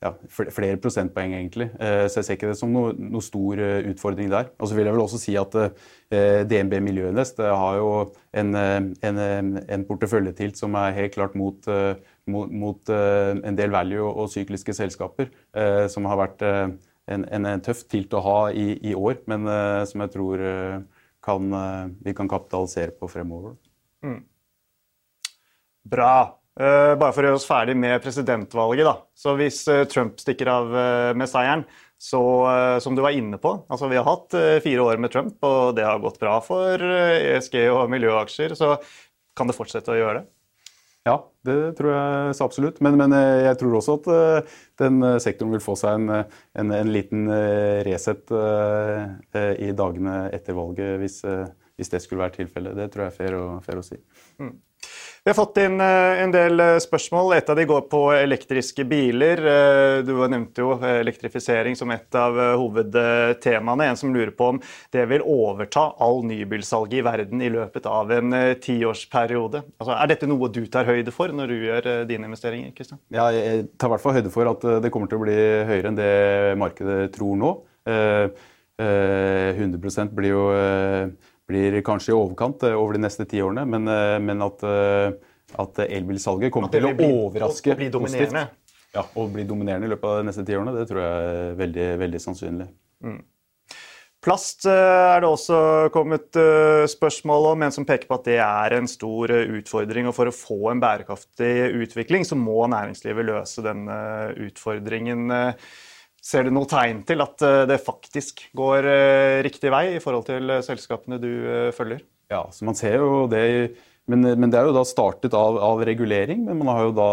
ja, 0.00 0.14
flere 0.32 0.78
prosentpoeng, 0.80 1.34
egentlig. 1.36 1.66
Eh, 1.76 2.06
så 2.08 2.20
jeg 2.20 2.26
ser 2.26 2.38
ikke 2.38 2.50
det 2.50 2.58
som 2.58 2.72
noe, 2.72 2.94
noe 2.96 3.24
stor 3.24 3.60
eh, 3.60 3.88
utfordring 3.90 4.30
der. 4.32 4.48
Og 4.56 4.70
så 4.70 4.76
vil 4.76 4.88
jeg 4.88 4.96
vel 4.96 5.02
også 5.04 5.20
si 5.20 5.34
at 5.36 5.56
eh, 5.60 6.40
DNB 6.48 6.78
Miljøinvest 6.86 7.42
har 7.44 7.76
jo 7.76 7.90
en, 8.32 8.54
en, 8.56 9.20
en 9.60 9.84
porteføljetilt 9.88 10.56
som 10.60 10.78
er 10.80 10.96
helt 10.96 11.16
klart 11.16 11.36
mot, 11.36 11.68
mot, 12.30 12.52
mot 12.62 12.92
en 12.94 13.58
del 13.58 13.74
value 13.74 14.06
og 14.08 14.30
sykliske 14.32 14.74
selskaper, 14.76 15.28
som 15.90 16.06
har 16.06 16.20
vært 16.20 16.44
en, 16.46 17.26
en 17.26 17.48
tøff 17.64 17.82
tilt 17.90 18.14
å 18.14 18.22
ha 18.22 18.38
i, 18.54 18.72
i 18.86 18.94
år, 18.94 19.18
men 19.30 19.50
som 19.90 20.04
jeg 20.06 20.14
tror 20.14 20.44
kan, 21.26 21.56
vi 22.06 22.14
kan 22.16 22.30
kapitalisere 22.30 22.94
på 22.94 23.10
fremover. 23.10 23.58
Mm. 24.06 24.22
Bra. 25.90 26.39
Uh, 26.58 26.96
bare 26.98 27.14
for 27.14 27.22
å 27.22 27.30
gjøre 27.30 27.38
oss 27.38 27.46
ferdig 27.46 27.76
med 27.78 28.00
presidentvalget. 28.02 28.88
da. 28.88 28.96
Så 29.14 29.36
Hvis 29.38 29.62
uh, 29.70 29.84
Trump 29.88 30.18
stikker 30.20 30.50
av 30.50 30.74
uh, 30.74 31.12
med 31.16 31.30
seieren, 31.30 31.64
så 32.00 32.20
som 32.80 32.94
du 32.96 33.02
var 33.04 33.12
inne 33.12 33.36
på 33.36 33.50
altså 33.68 33.84
Vi 33.90 33.98
har 33.98 34.06
hatt 34.06 34.32
fire 34.64 34.84
år 34.88 34.96
med 35.04 35.12
Trump, 35.12 35.34
og 35.44 35.74
det 35.76 35.82
har 35.84 35.98
gått 36.00 36.16
bra 36.16 36.38
for 36.40 36.80
ESG 36.80 37.58
e 37.60 37.64
og 37.68 37.90
miljøaksjer. 37.92 38.54
Så 38.56 38.70
kan 39.36 39.50
det 39.50 39.52
fortsette 39.52 39.92
å 39.92 39.98
gjøre 39.98 40.22
det? 40.22 40.30
Ja, 41.04 41.18
det 41.44 41.58
tror 41.76 41.92
jeg 41.92 42.38
så 42.38 42.46
absolutt. 42.48 42.80
Men, 42.80 42.96
men 43.02 43.12
jeg 43.12 43.52
tror 43.60 43.76
også 43.82 43.98
at 43.98 44.08
den 44.80 45.04
sektoren 45.20 45.52
vil 45.52 45.60
få 45.60 45.76
seg 45.76 45.98
en, 45.98 46.24
en, 46.64 46.72
en 46.78 46.94
liten 46.96 47.28
reset 47.84 48.32
i 48.32 49.68
dagene 49.76 50.16
etter 50.32 50.56
valget, 50.56 50.96
hvis, 51.04 51.20
hvis 51.76 51.92
det 51.92 52.00
skulle 52.00 52.24
være 52.24 52.38
tilfellet. 52.40 52.80
Det 52.80 52.88
tror 52.94 53.10
jeg 53.10 53.12
er 53.12 53.20
fair 53.20 53.36
å, 53.42 53.44
fair 53.68 53.84
å 53.84 53.84
si. 53.84 54.00
Mm. 54.40 54.56
Vi 55.24 55.30
har 55.30 55.34
fått 55.34 55.58
inn 55.60 55.80
eh, 55.84 56.22
en 56.22 56.30
del 56.32 56.60
eh, 56.64 56.78
spørsmål. 56.80 57.34
Et 57.36 57.50
av 57.52 57.56
de 57.58 57.64
går 57.68 57.80
på 57.92 57.98
elektriske 58.16 58.86
biler. 58.88 59.42
Eh, 59.52 59.98
du 60.06 60.14
nevnte 60.16 60.62
jo 60.64 60.78
elektrifisering 60.80 61.76
som 61.76 61.90
et 61.92 62.16
av 62.16 62.38
hovedtemaene. 62.56 63.90
En 63.90 63.98
som 64.00 64.14
lurer 64.14 64.32
på 64.36 64.48
om 64.54 64.60
det 64.96 65.04
vil 65.10 65.20
overta 65.20 65.90
all 66.00 66.24
nybilsalget 66.24 67.02
i 67.02 67.04
verden 67.04 67.44
i 67.44 67.52
løpet 67.52 67.84
av 67.90 68.12
en 68.16 68.32
tiårsperiode. 68.64 69.60
Altså, 69.76 69.92
er 69.98 70.08
dette 70.14 70.30
noe 70.30 70.48
du 70.48 70.62
tar 70.72 70.88
høyde 70.88 71.12
for 71.12 71.28
når 71.36 71.52
du 71.52 71.56
gjør 71.66 71.90
dine 72.08 72.30
investeringer? 72.30 72.72
Kristian? 72.76 73.02
Ja, 73.12 73.28
jeg 73.36 73.68
tar 73.76 73.90
i 73.90 73.94
hvert 73.96 74.04
fall 74.06 74.16
høyde 74.16 74.32
for 74.32 74.48
at 74.54 74.64
det 74.86 74.92
kommer 74.94 75.10
til 75.10 75.20
å 75.20 75.24
bli 75.26 75.36
høyere 75.68 75.92
enn 75.92 76.00
det 76.00 76.14
markedet 76.60 77.12
tror 77.12 77.36
nå. 77.36 77.52
100% 78.80 80.16
blir 80.16 80.32
jo 80.32 80.44
blir 81.50 81.80
kanskje 81.86 82.14
i 82.14 82.16
overkant 82.16 82.62
eh, 82.66 82.76
over 82.76 82.96
de 82.96 83.04
neste 83.04 83.26
ti 83.28 83.42
årene, 83.44 83.66
men, 83.68 83.88
eh, 83.90 84.18
men 84.22 84.46
at, 84.46 84.62
eh, 84.66 85.10
at, 85.60 85.82
elbilsalget 85.88 86.52
kommer 86.54 86.72
til 86.72 86.88
å 86.88 86.94
overraske 86.94 87.74
og 87.74 87.82
bli 87.82 87.90
dominerende. 87.92 88.46
Ja, 88.94 89.04
og 89.14 89.34
bli 89.34 89.44
dominerende 89.46 89.86
i 89.86 89.92
løpet 89.92 90.08
av 90.10 90.16
de 90.18 90.30
neste 90.30 90.44
ti 90.46 90.56
årene, 90.58 90.74
det 90.74 90.88
tror 90.90 91.02
jeg 91.04 91.34
er 91.34 91.52
veldig, 91.60 91.90
veldig 92.00 92.22
sannsynlig. 92.22 92.66
Mm. 93.06 93.20
Plast 94.20 94.66
er 94.68 95.22
det 95.22 95.28
også 95.30 95.58
kommet 95.94 96.36
spørsmål 96.92 97.46
om, 97.54 97.62
en 97.64 97.72
som 97.72 97.86
peker 97.88 98.10
på 98.10 98.18
at 98.18 98.26
det 98.26 98.40
er 98.44 98.74
en 98.76 98.90
stor 98.90 99.32
utfordring. 99.32 100.10
og 100.10 100.16
For 100.18 100.28
å 100.28 100.34
få 100.34 100.58
en 100.74 100.82
bærekraftig 100.82 101.54
utvikling 101.86 102.26
så 102.28 102.36
må 102.36 102.66
næringslivet 102.68 103.30
løse 103.30 103.64
denne 103.64 103.96
utfordringen. 104.44 105.32
Ser 106.30 106.46
du 106.46 106.52
noe 106.54 106.68
tegn 106.70 107.02
til 107.08 107.22
at 107.24 107.42
eh, 107.42 107.64
det 107.66 107.80
faktisk 107.82 108.44
går 108.56 108.86
eh, 108.86 109.36
riktig 109.46 109.72
vei 109.74 109.84
i 109.96 110.02
forhold 110.02 110.28
til 110.28 110.52
eh, 110.52 110.62
selskapene 110.62 111.18
du 111.22 111.30
følger? 111.74 112.04
Ja, 112.30 112.44
så 112.54 112.66
man 112.68 112.78
ser 112.78 113.00
jo 113.00 113.24
det, 113.30 113.42
men, 114.10 114.22
men 114.38 114.52
det 114.52 114.60
er 114.60 114.68
jo 114.68 114.76
da 114.76 114.84
startet 114.86 115.34
av, 115.34 115.58
av, 115.58 115.82
regulering. 115.86 116.44
Men 116.46 116.60
man 116.60 116.70
har 116.70 116.84
jo 116.86 116.92
da 116.94 117.08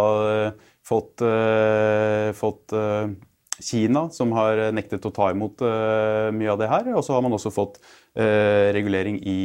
fått, 0.86 1.23
fått 2.38 2.75
Kina, 3.58 4.03
som 4.13 4.36
har 4.38 4.62
nektet 4.77 5.08
å 5.10 5.13
ta 5.15 5.32
imot 5.34 5.63
mye 5.65 6.51
av 6.53 6.62
det 6.62 6.69
her. 6.69 6.91
Og 6.93 7.01
så 7.01 7.15
har 7.15 7.25
man 7.25 7.34
også 7.34 7.49
fått 7.56 7.82
regulering 8.77 9.17
i, 9.25 9.39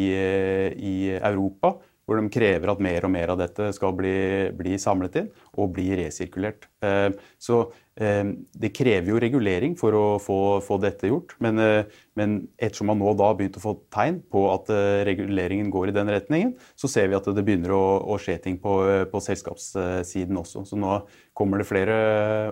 i 0.77 0.95
Europa 1.17 1.73
hvor 2.07 2.19
de 2.19 2.33
krever 2.33 2.73
at 2.73 2.83
mer 2.83 3.07
og 3.07 3.15
mer 3.15 3.33
av 3.33 3.41
dette 3.41 3.71
skal 3.77 3.95
bli, 3.97 4.17
bli 4.59 4.77
samlet 4.81 5.23
inn 5.23 5.33
og 5.61 5.73
bli 5.77 5.93
resirkulert. 6.01 6.67
Eh, 6.83 7.13
så 7.39 7.59
eh, 7.95 8.25
det 8.59 8.73
krever 8.75 9.13
jo 9.13 9.21
regulering 9.23 9.77
for 9.79 9.95
å 9.95 10.05
få, 10.23 10.39
få 10.65 10.81
dette 10.83 11.11
gjort. 11.11 11.37
Men, 11.45 11.61
eh, 11.63 12.01
men, 12.19 12.37
ettersom 12.59 12.91
man 12.91 12.99
nå 12.99 13.15
da 13.19 13.31
har 13.31 13.39
begynt 13.39 13.59
å 13.61 13.63
få 13.63 13.77
tegn 13.95 14.19
på 14.33 14.45
at 14.51 14.71
reguleringen 15.07 15.71
går 15.73 15.93
i 15.93 15.97
den 15.97 16.11
retningen, 16.13 16.55
så 16.77 16.91
ser 16.91 17.09
vi 17.09 17.17
at 17.19 17.29
det 17.31 17.47
begynner 17.47 17.75
å, 17.77 17.83
å 18.03 18.19
skje 18.21 18.39
ting 18.43 18.59
på, 18.63 18.77
på, 19.13 19.23
selskapssiden 19.23 20.43
også. 20.43 20.67
Så 20.69 20.79
nå 20.81 20.99
kommer 21.39 21.63
det 21.63 21.69
flere 21.71 21.97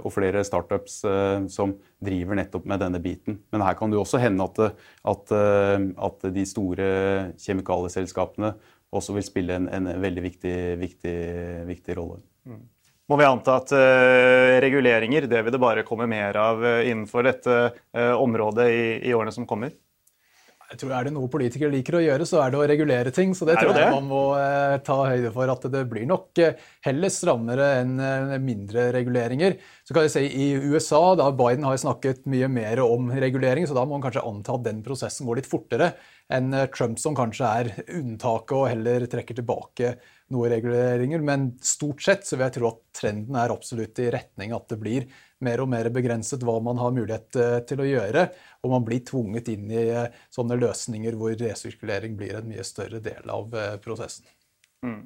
og 0.00 0.14
flere 0.14 0.40
startups 0.46 1.02
som 1.52 1.74
driver 2.00 2.38
nettopp 2.38 2.64
med 2.70 2.80
denne 2.80 3.00
biten. 3.02 3.42
Men 3.52 3.66
her 3.66 3.76
kan 3.76 3.92
det 3.92 3.98
jo 3.98 4.06
også 4.06 4.22
hende 4.22 4.46
at, 4.46 4.80
at, 5.12 5.34
at 6.08 6.28
de 6.32 6.46
store 6.48 6.86
kjemikalieselskapene 7.36 8.54
også 8.90 9.14
vil 9.16 9.26
spille 9.26 9.56
en, 9.56 9.68
en 9.70 9.88
veldig 10.02 10.22
viktig, 10.24 10.56
viktig, 10.80 11.16
viktig 11.68 11.96
rolle. 11.98 12.20
Mm. 12.48 12.62
Må 13.10 13.18
vi 13.18 13.26
anta 13.26 13.58
at 13.58 13.72
uh, 13.74 14.56
reguleringer 14.62 15.26
det 15.30 15.42
vil 15.42 15.54
det 15.54 15.62
bare 15.62 15.86
komme 15.86 16.06
mer 16.10 16.36
av 16.38 16.60
uh, 16.62 16.80
innenfor 16.86 17.26
dette 17.26 17.54
uh, 17.74 18.14
området 18.14 18.66
i, 18.70 18.82
i, 19.10 19.14
årene 19.16 19.34
som 19.34 19.48
kommer? 19.50 19.72
Jeg 20.70 20.78
tror 20.78 20.92
Er 20.94 21.08
det 21.08 21.12
noe 21.16 21.26
politikere 21.26 21.72
liker 21.72 21.96
å 21.98 22.02
gjøre, 22.04 22.26
så 22.30 22.38
er 22.44 22.52
det 22.52 22.60
å 22.60 22.66
regulere 22.70 23.10
ting. 23.10 23.32
Så 23.34 23.48
det 23.48 23.56
tror 23.58 23.74
jeg 23.74 23.90
man 23.90 24.06
må 24.06 24.20
ta 24.86 25.00
høyde 25.02 25.32
for. 25.34 25.50
At 25.50 25.64
det 25.66 25.80
blir 25.90 26.04
nok 26.06 26.38
heller 26.86 27.10
strammere 27.10 27.66
enn 27.80 27.96
mindre 28.44 28.84
reguleringer. 28.94 29.56
Så 29.82 29.96
kan 29.96 30.06
jeg 30.06 30.12
si 30.14 30.22
I 30.30 30.46
USA 30.70 31.00
da 31.18 31.26
Biden 31.34 31.66
har 31.66 31.80
snakket 31.82 32.22
mye 32.30 32.46
mer 32.46 32.84
om 32.84 33.10
regulering, 33.10 33.66
så 33.66 33.74
da 33.74 33.82
må 33.82 33.96
man 33.96 34.06
kanskje 34.06 34.22
anta 34.30 34.54
at 34.54 34.68
den 34.68 34.78
prosessen 34.86 35.26
går 35.26 35.42
litt 35.42 35.50
fortere 35.50 35.90
enn 36.30 36.54
eh, 36.54 36.68
Trump, 36.74 36.98
som 36.98 37.16
kanskje 37.18 37.50
er 37.60 37.70
unntaket 37.98 38.56
og 38.56 38.68
heller 38.70 39.06
trekker 39.10 39.38
tilbake 39.40 39.94
noen 40.34 40.52
reguleringer. 40.54 41.24
Men 41.26 41.50
stort 41.64 42.02
sett 42.04 42.26
så 42.26 42.36
vil 42.36 42.46
jeg 42.46 42.56
tro 42.58 42.70
at 42.70 42.80
trenden 43.00 43.38
er 43.38 43.54
absolutt 43.54 43.98
i 44.02 44.10
retning 44.14 44.54
at 44.56 44.68
det 44.70 44.80
blir 44.82 45.08
mer 45.44 45.62
og 45.64 45.70
mer 45.72 45.88
begrenset 45.92 46.44
hva 46.44 46.58
man 46.64 46.80
har 46.80 46.94
mulighet 46.96 47.40
eh, 47.40 47.56
til 47.68 47.82
å 47.82 47.88
gjøre. 47.88 48.26
Og 48.64 48.74
man 48.74 48.86
blir 48.86 49.04
tvunget 49.06 49.52
inn 49.54 49.70
i 49.72 49.86
eh, 49.88 50.10
sånne 50.32 50.58
løsninger 50.60 51.18
hvor 51.18 51.34
resirkulering 51.40 52.18
blir 52.20 52.38
en 52.38 52.50
mye 52.50 52.66
større 52.66 53.02
del 53.04 53.32
av 53.32 53.56
prosessen. 53.84 54.28
Mm. 54.86 55.02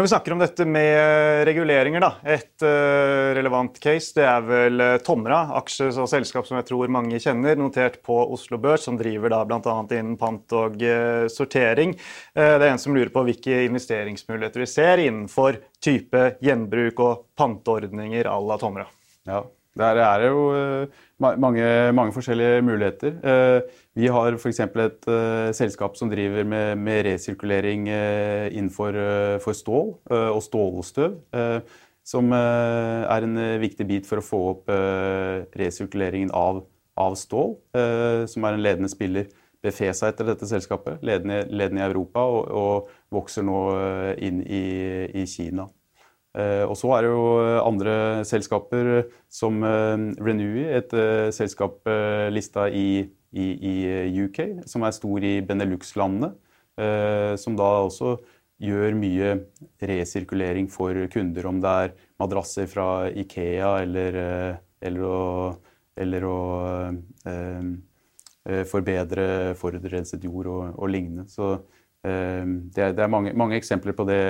Når 0.00 0.06
vi 0.06 0.10
snakker 0.14 0.32
om 0.32 0.40
dette 0.40 0.64
med 0.64 1.42
reguleringer, 1.44 2.00
da. 2.00 2.08
Et 2.32 2.62
uh, 2.64 3.34
relevant 3.36 3.74
case 3.84 4.14
det 4.16 4.24
er 4.24 4.46
vel 4.48 4.80
uh, 4.80 4.94
Tomra, 5.04 5.42
aksjer 5.58 5.92
og 6.00 6.08
selskap 6.08 6.48
som 6.48 6.56
jeg 6.56 6.70
tror 6.70 6.88
mange 6.88 7.20
kjenner, 7.20 7.60
notert 7.60 7.98
på 8.00 8.16
Oslo 8.32 8.56
Børs, 8.56 8.86
som 8.88 8.96
driver 8.96 9.34
da 9.34 9.42
bl.a. 9.44 9.60
innen 9.98 10.16
pant 10.16 10.56
og 10.56 10.80
sortering. 11.28 11.92
det 12.32 12.48
er 12.48 12.70
en 12.70 12.80
som 12.80 12.96
lurer 12.96 13.12
på 13.12 13.26
hvilke 13.28 13.60
investeringsmuligheter 13.66 14.64
vi 14.64 14.72
ser 14.72 15.04
innenfor 15.04 15.60
type 15.84 16.24
gjenbruk 16.40 17.04
og 17.04 17.26
panteordninger 17.36 18.24
à 18.24 18.40
la 18.40 18.56
Tomra. 18.56 18.88
Ja, 19.28 19.44
der 19.78 20.00
er 20.02 20.18
det 20.18 20.28
jo 20.28 20.86
mange, 21.18 21.92
mange 21.92 22.12
forskjellige 22.12 22.62
muligheter. 22.62 23.12
Eh, 23.22 23.60
vi 23.94 24.06
har 24.06 24.34
f.eks. 24.34 24.60
et 24.60 25.06
uh, 25.08 25.52
selskap 25.54 25.96
som 25.96 26.10
driver 26.10 26.44
med, 26.44 26.76
med 26.76 27.04
resirkulering 27.06 27.88
innenfor 27.88 29.52
stål 29.52 29.94
og 30.10 30.42
stålstøv. 30.42 31.20
som 32.04 32.32
er 32.32 33.22
en 33.22 33.60
viktig 33.60 33.86
bit 33.86 34.06
for 34.06 34.18
å 34.18 34.24
få 34.24 34.38
opp 34.50 34.70
resirkuleringen 35.58 36.30
av, 36.34 36.64
av 36.96 37.14
stål, 37.14 37.54
som 38.26 38.44
er 38.44 38.56
en 38.56 38.62
ledende 38.64 38.88
spiller. 38.88 39.28
Befesa 39.62 40.08
etter 40.08 40.24
dette 40.24 40.48
selskapet, 40.48 41.02
ledende, 41.04 41.44
ledende 41.52 41.84
i 41.84 41.86
Europa 41.90 42.24
og, 42.24 42.48
og, 42.48 42.88
vokser 43.12 43.44
nå 43.44 43.60
inn 44.18 44.40
i, 44.42 44.64
i 45.20 45.26
Kina. 45.28 45.68
Eh, 46.38 46.62
og 46.62 46.76
så 46.78 46.92
er 46.94 47.02
det 47.02 47.10
jo 47.10 47.22
andre 47.66 47.94
selskaper 48.28 48.90
som 49.32 49.64
eh, 49.66 50.04
Renewy, 50.22 50.66
et 50.78 50.92
eh, 50.94 51.30
selskap 51.34 51.82
lista 52.30 52.68
i, 52.70 53.02
i, 53.34 53.46
i 53.72 54.26
UK, 54.26 54.62
som 54.70 54.86
er 54.86 54.94
stor 54.96 55.26
i 55.26 55.40
Benelux-landene. 55.46 56.34
Som 57.36 57.58
da 57.58 57.66
også 57.84 58.14
gjør 58.62 58.94
mye 58.96 59.34
resirkulering 59.84 60.70
for 60.72 60.96
kunder, 61.12 61.44
om 61.50 61.58
det 61.60 61.72
er 61.82 61.90
madrasser 62.22 62.70
fra 62.70 62.86
Ikea 63.10 63.74
eller, 63.82 64.16
eller 64.80 65.04
å, 65.04 65.18
eller 66.00 66.24
å 66.24 66.38
eh, 68.48 68.64
forbedre 68.68 69.54
forurenset 69.60 70.24
jord 70.24 70.48
og, 70.50 70.62
og 70.80 70.92
lignende. 70.92 71.26
Så 71.28 71.52
det 72.02 72.80
er, 72.80 72.94
det 72.96 73.02
er 73.04 73.12
mange, 73.12 73.34
mange, 73.36 73.58
eksempler 73.58 73.92
på 73.96 74.06
det 74.08 74.20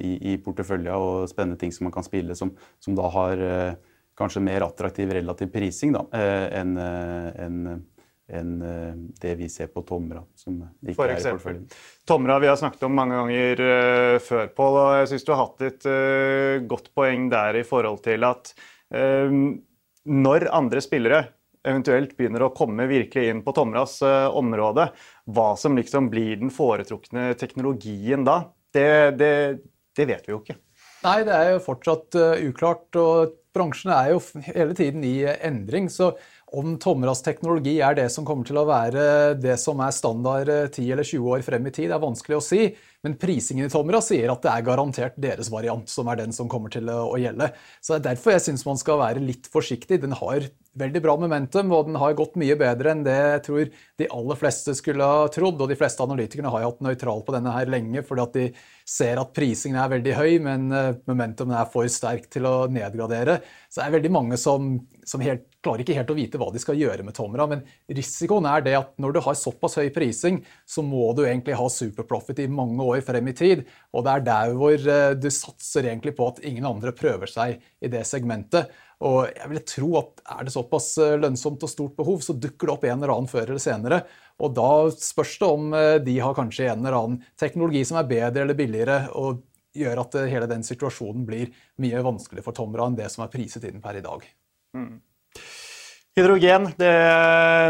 i, 0.00 0.14
i 0.32 0.38
portefølja 0.40 0.96
og 0.96 1.28
spennende 1.28 1.60
ting 1.60 1.74
som 1.74 1.84
man 1.88 1.92
kan 1.92 2.06
spille, 2.06 2.36
som, 2.38 2.54
som 2.80 2.96
da 2.96 3.10
har 3.12 3.42
eh, 3.44 3.74
kanskje 4.18 4.42
mer 4.46 4.64
attraktiv 4.64 5.12
relativ 5.12 5.52
prising 5.52 5.92
eh, 5.96 6.46
enn 6.56 6.72
en, 6.80 7.60
en, 8.32 8.54
det 9.20 9.34
vi 9.38 9.48
ser 9.52 9.68
på 9.72 9.84
Tomra. 9.88 10.24
som 10.36 10.56
ikke 10.80 10.96
For 10.96 11.12
er 11.12 11.20
i 11.20 11.28
porteføljen. 11.28 11.68
Tomra 12.08 12.40
vi 12.40 12.48
har 12.48 12.58
snakket 12.60 12.88
om 12.88 12.96
mange 12.96 13.20
ganger 13.20 13.64
før, 14.24 14.48
Pål. 14.56 14.80
og 14.80 14.90
Jeg 15.02 15.12
syns 15.12 15.28
du 15.28 15.32
har 15.34 15.44
hatt 15.44 15.66
et 15.68 15.88
godt 16.68 16.92
poeng 16.96 17.28
der 17.32 17.60
i 17.60 17.64
forhold 17.64 18.00
til 18.04 18.24
at 18.28 18.54
når 20.08 20.48
andre 20.56 20.80
spillere 20.80 21.26
eventuelt 21.66 22.14
begynner 22.18 22.46
å 22.46 22.52
komme 22.56 22.88
virkelig 22.90 23.32
inn 23.32 23.42
på 23.46 23.54
Tomras 23.56 23.98
uh, 24.04 24.28
område, 24.36 24.88
hva 25.26 25.50
som 25.60 25.76
liksom 25.78 26.10
blir 26.12 26.38
den 26.40 26.52
foretrukne 26.54 27.32
teknologien 27.40 28.26
da, 28.26 28.40
det, 28.74 28.88
det, 29.18 29.34
det, 29.96 30.08
vet 30.08 30.28
vi 30.28 30.34
jo 30.34 30.40
ikke. 30.42 30.58
Nei, 31.04 31.20
det 31.26 31.34
er 31.34 31.52
jo 31.54 31.66
fortsatt 31.66 32.18
uh, 32.18 32.48
uklart. 32.48 32.88
og 32.98 33.36
Bransjen 33.54 33.92
er 33.94 34.12
jo 34.12 34.22
hele 34.50 34.74
tiden 34.76 35.06
i 35.06 35.20
endring. 35.26 35.88
så 35.90 36.12
om 36.56 36.78
Tomras 36.80 37.20
teknologi 37.20 37.74
er 37.84 37.96
det 37.98 38.06
som 38.12 38.24
kommer 38.24 38.46
til 38.48 38.56
å 38.56 38.66
være 38.68 39.34
det 39.36 39.58
som 39.60 39.80
er 39.84 39.92
standard 39.92 40.48
10 40.48 40.94
eller 40.94 41.04
20 41.04 41.26
år 41.34 41.42
frem 41.44 41.66
i 41.68 41.72
tid, 41.74 41.90
det 41.90 41.96
er 41.98 42.04
vanskelig 42.04 42.38
å 42.38 42.44
si. 42.44 42.62
Men 43.04 43.18
prisingen 43.20 43.68
i 43.68 43.72
Tomra 43.72 44.00
sier 44.04 44.32
at 44.32 44.42
det 44.44 44.52
er 44.54 44.64
garantert 44.66 45.18
deres 45.20 45.50
variant 45.52 45.88
som 45.92 46.08
er 46.08 46.22
den 46.22 46.32
som 46.34 46.48
kommer 46.50 46.72
til 46.72 46.88
å 46.90 47.18
gjelde. 47.20 47.50
Så 47.80 47.94
Det 47.94 47.98
er 47.98 48.06
derfor 48.08 48.34
jeg 48.34 48.46
syns 48.46 48.64
man 48.66 48.80
skal 48.80 49.02
være 49.02 49.24
litt 49.24 49.50
forsiktig. 49.52 50.00
Den 50.02 50.16
har 50.16 50.48
veldig 50.78 51.02
bra 51.04 51.14
momentum, 51.20 51.72
og 51.74 51.88
den 51.88 51.98
har 52.00 52.16
gått 52.18 52.38
mye 52.40 52.56
bedre 52.58 52.92
enn 52.94 53.04
det 53.06 53.16
jeg 53.16 53.42
tror 53.48 53.70
de 54.00 54.08
aller 54.14 54.40
fleste 54.40 54.74
skulle 54.78 55.06
ha 55.06 55.26
trodd. 55.34 55.60
Og 55.60 55.70
de 55.70 55.78
fleste 55.78 56.04
analytikerne 56.04 56.52
har 56.54 56.64
jo 56.64 56.70
hatt 56.72 56.84
nøytral 56.86 57.24
på 57.26 57.34
denne 57.36 57.54
her 57.54 57.70
lenge, 57.70 58.04
fordi 58.06 58.24
at 58.24 58.38
de 58.38 58.46
ser 58.88 59.20
at 59.20 59.34
prisingen 59.36 59.80
er 59.82 59.92
veldig 59.96 60.16
høy, 60.16 60.30
men 60.44 60.70
eh, 60.72 60.94
momentumen 61.10 61.58
er 61.58 61.68
for 61.72 61.88
sterk 61.92 62.30
til 62.32 62.48
å 62.48 62.56
nedgradere. 62.72 63.40
Så 63.68 63.82
det 63.82 63.88
er 63.88 63.96
veldig 63.98 64.14
mange 64.14 64.40
som, 64.40 64.76
som 65.06 65.24
helt 65.24 65.48
klarer 65.64 65.82
ikke 65.82 65.96
helt 65.96 66.10
å 66.12 66.16
vite 66.16 66.38
hva 66.40 66.48
de 66.54 66.60
skal 66.62 66.78
gjøre 66.78 67.04
med 67.06 67.16
Tomra. 67.16 67.46
Men 67.50 67.64
risikoen 67.94 68.46
er 68.48 68.64
det 68.64 68.76
at 68.78 68.92
når 69.02 69.16
du 69.16 69.20
har 69.24 69.38
såpass 69.38 69.78
høy 69.80 69.90
prising, 69.94 70.40
så 70.68 70.84
må 70.86 71.10
du 71.16 71.24
egentlig 71.26 71.58
ha 71.58 71.68
superprofit 71.72 72.44
i 72.44 72.50
mange 72.50 72.84
år 72.84 73.02
frem 73.06 73.30
i 73.30 73.36
tid. 73.36 73.64
Og 73.92 74.06
det 74.06 74.14
er 74.14 74.26
der 74.28 74.54
hvor 74.58 74.76
eh, 74.78 75.14
du 75.18 75.28
satser 75.34 75.90
egentlig 75.90 76.14
på 76.18 76.30
at 76.30 76.42
ingen 76.46 76.68
andre 76.68 76.94
prøver 76.96 77.30
seg 77.30 77.58
i 77.58 77.90
det 77.90 78.04
segmentet. 78.08 78.70
Og 79.06 79.28
jeg 79.30 79.50
vil 79.52 79.60
tro 79.62 79.90
at 80.00 80.22
er 80.34 80.46
det 80.46 80.54
såpass 80.54 80.88
eh, 81.02 81.18
lønnsomt 81.22 81.62
og 81.62 81.70
stort 81.70 81.94
behov, 81.98 82.22
så 82.24 82.34
dukker 82.34 82.66
det 82.66 82.74
opp 82.74 82.86
en 82.88 82.96
eller 82.96 83.14
annen 83.14 83.30
før 83.30 83.52
eller 83.52 83.62
senere. 83.62 84.00
Og 84.42 84.54
da 84.56 84.70
spørs 84.94 85.36
det 85.38 85.50
om 85.50 85.68
eh, 85.78 85.98
de 86.02 86.16
har 86.18 86.34
kanskje 86.34 86.66
en 86.72 86.82
eller 86.82 86.98
annen 86.98 87.20
teknologi 87.38 87.84
som 87.86 88.00
er 88.00 88.10
bedre 88.10 88.42
eller 88.42 88.58
billigere, 88.58 89.04
og 89.14 89.44
gjør 89.78 90.02
at 90.02 90.16
hele 90.32 90.48
den 90.50 90.64
situasjonen 90.66 91.26
blir 91.28 91.52
mye 91.84 92.02
vanskeligere 92.02 92.48
for 92.48 92.56
Tomra 92.56 92.88
enn 92.88 92.98
det 92.98 93.06
som 93.12 93.22
er 93.22 93.30
priset 93.30 93.68
inn 93.68 93.82
per 93.84 94.00
i 94.00 94.02
dag. 94.02 94.24
Mm. 94.74 94.96
Hydrogen, 96.18 96.64
det 96.74 96.94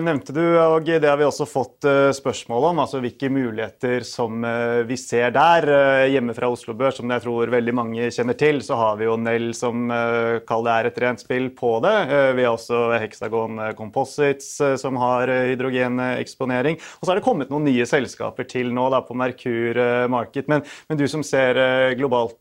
nevnte 0.07 0.33
du, 0.33 0.41
og 0.57 0.87
det 0.87 1.05
har 1.05 1.19
vi 1.21 1.27
også 1.27 1.45
fått 1.45 1.85
eh, 1.85 2.07
spørsmål 2.17 2.71
om. 2.71 2.79
altså 2.81 3.03
Hvilke 3.05 3.29
muligheter 3.29 4.07
som 4.09 4.41
eh, 4.41 4.87
vi 4.89 4.97
ser 4.97 5.35
der. 5.37 5.67
Eh, 5.69 6.05
hjemme 6.15 6.33
fra 6.33 6.49
Oslo 6.49 6.73
Børs, 6.79 6.97
som 6.97 7.13
jeg 7.13 7.27
tror 7.27 7.53
veldig 7.53 7.75
mange 7.77 8.07
kjenner 8.15 8.39
til, 8.41 8.63
så 8.65 8.79
har 8.81 8.97
vi 8.97 9.05
jo 9.05 9.19
Nell 9.21 9.51
som 9.59 9.93
kaller 10.49 10.69
det 10.69 10.79
er 10.79 10.89
et 10.89 11.03
rent 11.05 11.25
spill 11.27 11.51
på 11.59 11.75
det. 11.85 11.93
Vi 12.39 12.47
har 12.47 12.55
også 12.55 12.81
Hexagon 13.03 13.61
Composites 13.77 14.49
som 14.81 14.97
har 15.01 15.29
hydrogeneksponering. 15.51 16.81
Og 16.81 17.05
så 17.05 17.13
har 17.13 17.21
det 17.21 17.27
kommet 17.29 17.53
noen 17.53 17.69
nye 17.69 17.85
selskaper 17.89 18.49
til 18.49 18.73
nå 18.73 18.89
da, 18.97 19.05
på 19.05 19.17
Merkur 19.19 19.85
Market. 20.09 20.49
Men, 20.49 20.65
men, 20.89 21.01
du 21.01 21.05
som 21.11 21.25
ser 21.27 21.61
globalt, 22.01 22.41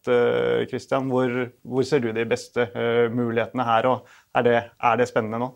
Christian, 0.71 1.11
hvor, 1.11 1.49
hvor 1.67 1.87
ser 1.87 2.03
du 2.05 2.13
de 2.15 2.27
beste 2.31 2.71
mulighetene 3.11 3.67
her? 3.75 3.91
og 3.91 4.19
er 4.37 4.45
det, 4.47 4.59
er 4.79 4.99
det 4.99 5.11
spennende 5.11 5.43
nå? 5.43 5.55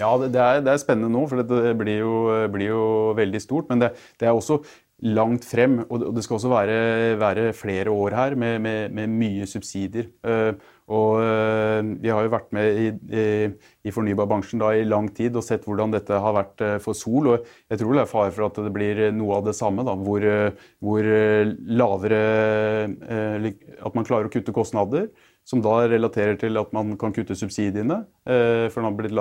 Ja, 0.00 0.14
det 0.16 0.32
er, 0.32 0.62
det 0.64 0.72
er, 0.72 0.80
spennende 0.80 1.12
nå, 1.12 1.26
for 1.28 1.42
det 1.44 1.74
blir 1.76 1.98
jo, 2.00 2.14
blir 2.52 2.72
jo 2.72 2.84
veldig 3.18 3.42
stort. 3.42 3.68
Men 3.68 3.82
det, 3.82 3.92
det, 4.20 4.28
er 4.28 4.32
også 4.36 4.62
langt 5.06 5.46
frem, 5.48 5.78
og 5.88 6.02
det 6.16 6.24
skal 6.24 6.36
også 6.36 6.50
være, 6.52 6.76
være 7.20 7.52
flere 7.56 7.92
år 7.92 8.16
her 8.16 8.36
med, 8.36 8.58
med, 8.64 8.92
med 8.96 9.12
mye 9.12 9.48
subsidier. 9.48 10.10
Eh, 10.24 10.52
og 10.90 11.20
eh, 11.22 11.80
Vi 12.02 12.10
har 12.10 12.26
jo 12.26 12.32
vært 12.32 12.50
med 12.56 12.80
i, 12.80 12.88
i, 13.86 13.92
fornybarbransjen 13.94 14.64
i 14.74 14.88
lang 14.88 15.08
tid 15.14 15.36
og 15.38 15.46
sett 15.46 15.64
hvordan 15.68 15.94
dette 15.94 16.18
har 16.24 16.36
vært 16.36 16.64
eh, 16.66 16.76
for 16.82 16.96
Sol. 16.98 17.32
og 17.32 17.48
Jeg 17.70 17.80
tror 17.80 17.96
det 17.96 18.04
er 18.04 18.12
fare 18.12 18.34
for 18.34 18.48
at 18.48 18.60
det 18.60 18.74
blir 18.74 19.06
noe 19.16 19.38
av 19.38 19.48
det 19.48 19.56
samme, 19.56 19.86
da, 19.86 19.94
hvor, 19.96 20.26
hvor 20.84 21.10
lavere 21.80 22.22
At 23.80 23.96
man 23.96 24.08
klarer 24.08 24.28
å 24.28 24.32
kutte 24.32 24.56
kostnader 24.56 25.08
som 25.48 25.62
da 25.64 25.80
relaterer 25.88 26.36
til 26.38 26.60
at 26.60 26.72
man 26.76 26.92
kan 27.00 27.14
kutte 27.16 27.34
subsidiene. 27.34 28.04
For 28.26 28.76
den 28.76 28.86
har 28.86 28.98
blitt 28.98 29.16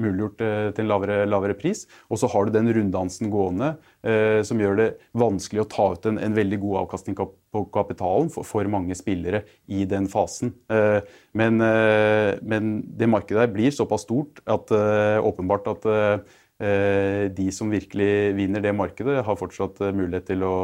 muliggjort 0.00 0.42
eh, 0.44 0.68
til 0.76 0.84
en 0.84 0.90
lavere, 0.90 1.18
lavere 1.28 1.56
pris. 1.58 1.84
Og 2.12 2.20
så 2.20 2.30
har 2.32 2.46
du 2.46 2.54
den 2.54 2.70
runddansen 2.72 3.30
gående 3.32 3.74
eh, 4.00 4.40
som 4.46 4.60
gjør 4.60 4.78
det 4.78 4.88
vanskelig 5.18 5.64
å 5.64 5.68
ta 5.72 5.88
ut 5.94 6.08
en, 6.10 6.20
en 6.22 6.36
veldig 6.36 6.60
god 6.64 6.82
avkastning 6.84 7.18
på 7.18 7.64
kapitalen 7.74 8.30
for, 8.32 8.48
for, 8.48 8.68
mange 8.72 8.96
spillere 8.98 9.44
i 9.68 9.84
den 9.88 10.08
fasen. 10.12 10.54
Eh, 10.72 11.00
men, 11.38 11.60
eh, 11.64 12.38
men, 12.42 12.74
det 12.86 13.10
markedet 13.10 13.44
der 13.44 13.54
blir 13.54 13.74
såpass 13.74 14.06
stort 14.06 14.42
at 14.46 14.72
eh, 14.74 15.18
åpenbart 15.22 15.72
at 15.74 15.88
eh, 15.92 17.28
de 17.34 17.48
som 17.50 17.72
virkelig 17.72 18.36
vinner 18.38 18.62
det 18.62 18.70
markedet, 18.76 19.24
har 19.26 19.38
fortsatt 19.40 19.80
mulighet 19.96 20.28
til 20.30 20.44
å 20.46 20.56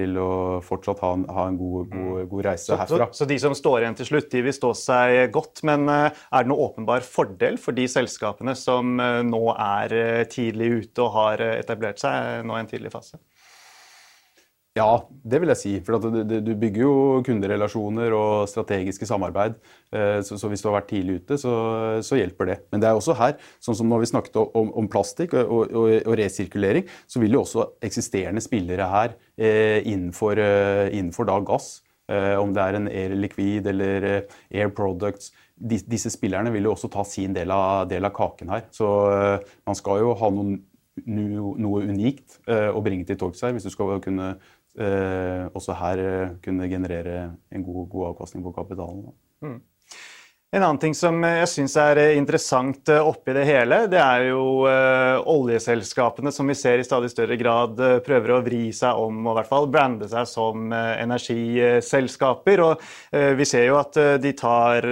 til 0.00 0.18
å 0.20 0.32
fortsatt 0.64 1.02
ha 1.04 1.12
en, 1.16 1.24
ha 1.30 1.46
en 1.50 1.58
god, 1.60 1.90
god, 1.92 2.20
mm. 2.22 2.28
god, 2.32 2.44
reise 2.48 2.70
så, 2.70 2.78
herfra. 2.80 3.08
Så, 3.10 3.22
så, 3.22 3.30
de 3.30 3.38
som 3.42 3.56
står 3.56 3.84
igjen 3.84 3.98
til 4.00 4.10
slutt, 4.10 4.30
de 4.32 4.44
vil 4.46 4.56
stå 4.56 4.72
seg 4.78 5.20
godt. 5.34 5.64
Men 5.68 5.88
eh, 5.92 6.22
er 6.30 6.46
det 6.46 6.52
noen 6.52 6.66
åpenbar 6.68 7.06
fordel 7.06 7.60
for 7.60 7.76
de 7.76 7.86
selskapene 7.90 8.56
som 8.58 9.00
eh, 9.02 9.20
nå 9.26 9.44
er 9.54 9.96
eh, 9.96 10.22
tidlig 10.30 10.70
ute 10.84 11.04
og 11.06 11.14
har 11.18 11.44
etablert 11.52 12.02
seg 12.02 12.46
nå 12.48 12.56
i 12.56 12.64
en 12.64 12.70
tidlig 12.70 12.94
fase? 12.94 13.20
Ja, 14.78 15.00
det 15.26 15.40
vil 15.42 15.50
jeg 15.50 15.58
si. 15.58 15.70
For 15.82 15.98
du, 15.98 16.50
bygger 16.54 16.84
jo 16.84 16.94
kunderelasjoner 17.26 18.14
og 18.14 18.46
strategiske 18.46 19.08
samarbeid. 19.08 19.56
Eh, 19.90 20.20
så, 20.22 20.38
hvis 20.46 20.62
du 20.62 20.68
har 20.68 20.76
vært 20.76 20.92
tidlig 20.92 21.16
ute, 21.24 21.38
så, 21.42 22.14
hjelper 22.14 22.52
det. 22.52 22.56
Men 22.70 22.82
det 22.82 22.86
er 22.86 22.98
også 22.98 23.16
her, 23.18 23.34
sånn 23.58 23.80
som 23.80 23.90
når 23.90 24.04
vi 24.04 24.10
snakket 24.12 24.38
om, 24.38 24.86
plastikk 24.92 25.34
og, 25.40 25.74
resirkulering, 26.20 26.86
så 27.10 27.22
vil 27.22 27.34
jo 27.34 27.42
også 27.42 27.66
eksisterende 27.82 28.42
spillere 28.44 28.86
her 28.92 29.16
eh, 29.34 29.82
innenfor, 29.82 30.38
eh, 30.38 30.86
innenfor 30.94 31.26
da 31.30 31.40
gass, 31.42 31.80
om 32.10 32.50
det 32.50 32.62
er 32.64 32.74
en 32.74 32.88
Air 32.90 33.12
Liquid 33.14 33.68
eller 33.70 34.04
Air 34.50 34.72
Products 34.74 35.28
Disse 35.62 36.10
spillerne 36.10 36.50
vil 36.50 36.64
jo 36.66 36.72
også 36.72 36.88
ta 36.90 37.04
sin 37.06 37.36
del 37.36 37.52
av, 37.54 37.84
del 37.86 38.02
av 38.08 38.10
kaken 38.16 38.50
her. 38.50 38.64
Så 38.74 38.88
man 39.68 39.78
skal 39.78 40.00
jo 40.02 40.16
ha 40.18 40.30
noen 40.34 40.56
noe 41.06 41.84
unikt 41.86 42.40
å 42.50 42.82
bringe 42.82 43.06
til 43.06 43.20
torgs 43.20 43.44
her, 43.44 43.54
hvis 43.54 43.68
du 43.68 43.70
skal 43.70 44.00
kunne 44.02 44.32
også 44.80 45.76
her 45.78 46.04
eh, 46.04 46.36
kunne 46.44 46.68
generere 46.70 47.30
en 47.52 47.66
god, 47.66 47.88
god 47.90 48.12
avkastning 48.12 48.44
på 48.44 48.54
kapitalen. 48.56 49.10
Mm. 49.42 49.60
En 50.52 50.64
annen 50.66 50.80
ting 50.82 50.96
som 50.98 51.14
jeg 51.22 51.46
syns 51.46 51.76
er 51.78 51.98
eh, 52.02 52.16
interessant 52.18 52.88
eh, 52.90 53.06
oppi 53.06 53.34
det 53.36 53.44
hele, 53.46 53.84
det 53.92 54.00
er 54.02 54.24
jo 54.32 54.40
oljeselskapene 55.30 56.32
som 56.34 56.48
vi 56.50 56.56
ser 56.58 56.80
i 56.80 56.86
stadig 56.86 57.12
større 57.12 57.36
grad 57.38 57.78
prøver 58.06 58.32
å 58.34 58.40
vri 58.42 58.72
seg 58.74 58.98
om 58.98 59.20
og 59.22 59.30
i 59.30 59.36
hvert 59.38 59.50
fall 59.50 59.68
brande 59.70 60.08
seg 60.10 60.26
som 60.26 60.72
energiselskaper. 60.74 62.62
Og 62.64 62.82
vi 63.38 63.46
ser 63.48 63.68
jo 63.68 63.78
at 63.78 63.96
de 64.22 64.32
tar, 64.36 64.86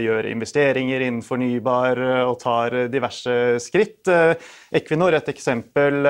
gjør 0.00 0.30
investeringer 0.30 1.04
innen 1.04 1.24
fornybar 1.26 2.00
og 2.24 2.38
tar 2.42 2.78
diverse 2.92 3.36
skritt. 3.62 4.08
Equinor, 4.74 5.14
et 5.14 5.28
eksempel 5.30 6.02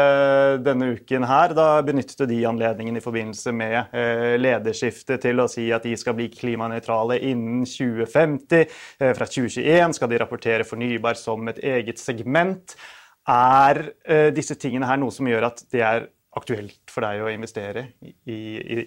denne 0.64 0.86
uken 0.96 1.26
her, 1.28 1.52
da 1.56 1.66
benyttet 1.84 2.22
de 2.30 2.38
anledningen 2.48 2.96
i 2.96 3.02
forbindelse 3.04 3.52
med 3.52 3.92
lederskiftet 4.40 5.20
til 5.20 5.42
å 5.42 5.48
si 5.52 5.66
at 5.74 5.84
de 5.84 5.92
skal 6.00 6.16
bli 6.16 6.30
klimanøytrale 6.32 7.18
innen 7.28 7.66
2050. 7.68 8.64
Eh, 9.00 9.12
fra 9.16 9.28
2021 9.28 9.96
skal 9.98 10.10
de 10.10 10.20
rapportere 10.22 10.66
fornybar 10.66 11.18
som 11.18 11.48
et 11.52 11.60
eget 11.64 12.00
segment. 12.00 12.76
Er 13.30 13.80
eh, 14.04 14.30
disse 14.34 14.56
tingene 14.60 14.88
her 14.88 15.00
noe 15.00 15.14
som 15.14 15.28
gjør 15.28 15.48
at 15.50 15.64
det 15.72 15.84
er 15.84 16.08
aktuelt 16.34 16.80
for 16.90 17.06
deg 17.06 17.22
å 17.22 17.30
investere 17.32 17.88
i, 18.02 18.12
i, 18.26 18.38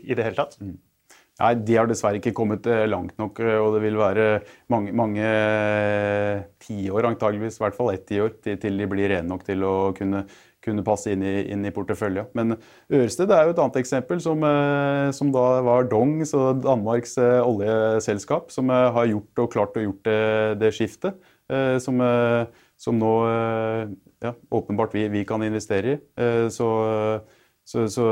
i 0.04 0.18
det 0.18 0.26
hele 0.26 0.38
tatt? 0.38 0.60
Mm. 0.62 0.78
Nei, 1.38 1.54
De 1.68 1.78
har 1.78 1.90
dessverre 1.90 2.18
ikke 2.22 2.34
kommet 2.38 2.66
eh, 2.72 2.88
langt 2.90 3.18
nok, 3.22 3.40
og 3.62 3.76
det 3.76 3.84
vil 3.84 4.00
være 4.00 4.28
mange, 4.74 4.94
mange 4.98 5.32
tiår, 6.66 7.12
antageligvis, 7.12 7.60
i 7.60 7.66
hvert 7.66 7.78
fall 7.78 7.94
ett 7.94 8.08
tiår, 8.10 8.38
til, 8.42 8.58
til 8.62 8.82
de 8.82 8.90
blir 8.90 9.12
rene 9.14 9.30
nok 9.30 9.46
til 9.46 9.66
å 9.68 9.76
kunne 9.98 10.26
kunne 10.68 10.86
passe 10.86 11.12
inn 11.14 11.24
i, 11.26 11.36
i 11.48 11.74
porteføljen. 11.74 12.30
Men 12.38 12.58
Ørsted 12.94 13.32
er 13.34 13.48
jo 13.48 13.56
et 13.56 13.62
annet 13.64 13.80
eksempel, 13.82 14.22
som, 14.24 14.44
eh, 14.44 15.08
som 15.16 15.32
da 15.36 15.46
var 15.66 15.88
Dong, 15.92 16.20
Danmarks 16.64 17.18
eh, 17.22 17.40
oljeselskap, 17.42 18.52
som 18.54 18.72
eh, 18.74 18.88
har 18.98 19.12
gjort 19.12 19.44
og 19.44 19.52
klart 19.56 19.80
å 19.80 19.88
gjort 19.88 20.04
det, 20.08 20.22
det 20.64 20.76
skiftet. 20.78 21.20
Som, 21.80 22.02
som 22.76 22.98
nå 23.00 23.12
ja, 24.20 24.34
åpenbart 24.52 24.92
vi, 24.92 25.06
vi, 25.14 25.22
kan 25.24 25.46
investere 25.46 25.94
i. 25.94 26.00
Så, 26.52 26.68
så, 27.68 27.84
så 27.92 28.04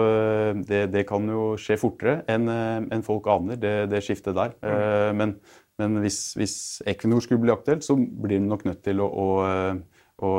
det, 0.68 0.82
det, 0.92 1.06
kan 1.08 1.30
jo 1.32 1.54
skje 1.60 1.78
fortere 1.80 2.18
enn 2.32 2.50
en 2.52 3.06
folk 3.06 3.30
aner, 3.32 3.56
det, 3.56 3.76
det 3.92 4.02
skiftet 4.04 4.36
der. 4.36 4.52
Mm. 4.60 5.22
Men, 5.22 5.36
men 5.80 6.02
hvis, 6.04 6.20
hvis, 6.36 6.56
Equinor 6.92 7.24
skulle 7.24 7.40
bli 7.46 7.54
aktuelt, 7.54 7.86
så 7.88 7.96
blir 7.96 8.42
det 8.42 8.50
nok 8.50 8.66
nødt 8.68 8.82
til 8.84 9.00
å, 9.00 9.08
å 9.08 9.28
og, 10.24 10.38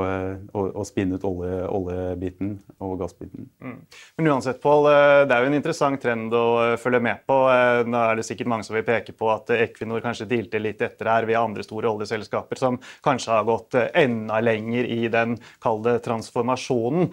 og, 0.56 0.70
og 0.70 0.86
spinne 0.88 1.18
ut 1.18 1.24
olje, 1.28 1.56
oljebiten 1.68 2.54
og 2.80 2.94
gassbiten. 3.02 3.48
Mm. 3.60 3.76
Men 4.16 4.30
uansett, 4.32 4.60
Pål, 4.62 4.88
eh, 4.88 5.22
det 5.28 5.36
er 5.36 5.44
jo 5.44 5.50
en 5.50 5.56
interessant 5.58 6.00
trend 6.00 6.32
å 6.36 6.44
eh, 6.62 6.76
følge 6.80 7.02
med 7.04 7.26
på. 7.28 7.36
Eh, 7.52 7.82
nå 7.84 8.00
er 8.00 8.16
det 8.16 8.24
sikkert 8.24 8.48
mange 8.52 8.64
som 8.64 8.76
vil 8.76 8.86
peke 8.86 9.12
på 9.16 9.28
at 9.34 9.52
Equinor 9.58 10.00
kanskje 10.04 10.28
dilte 10.30 10.62
litt 10.62 10.80
etter 10.84 11.12
her 11.12 11.28
via 11.28 11.44
andre 11.44 11.66
store 11.66 11.92
oljeselskaper 11.92 12.60
som 12.60 12.80
kanskje 13.04 13.34
har 13.34 13.44
gått 13.48 13.76
enda 13.76 14.40
lenger 14.40 14.88
i 14.96 15.10
den 15.12 15.36
kalde 15.62 15.98
transformasjonen. 16.04 17.10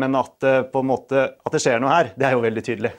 Men 0.00 0.16
at, 0.18 0.36
på 0.72 0.82
en 0.82 0.88
måte, 0.88 1.24
at 1.40 1.54
det 1.54 1.60
skjer 1.62 1.80
noe 1.80 1.92
her, 1.92 2.10
det 2.18 2.28
er 2.28 2.36
jo 2.36 2.42
veldig 2.44 2.64
tydelig. 2.64 2.92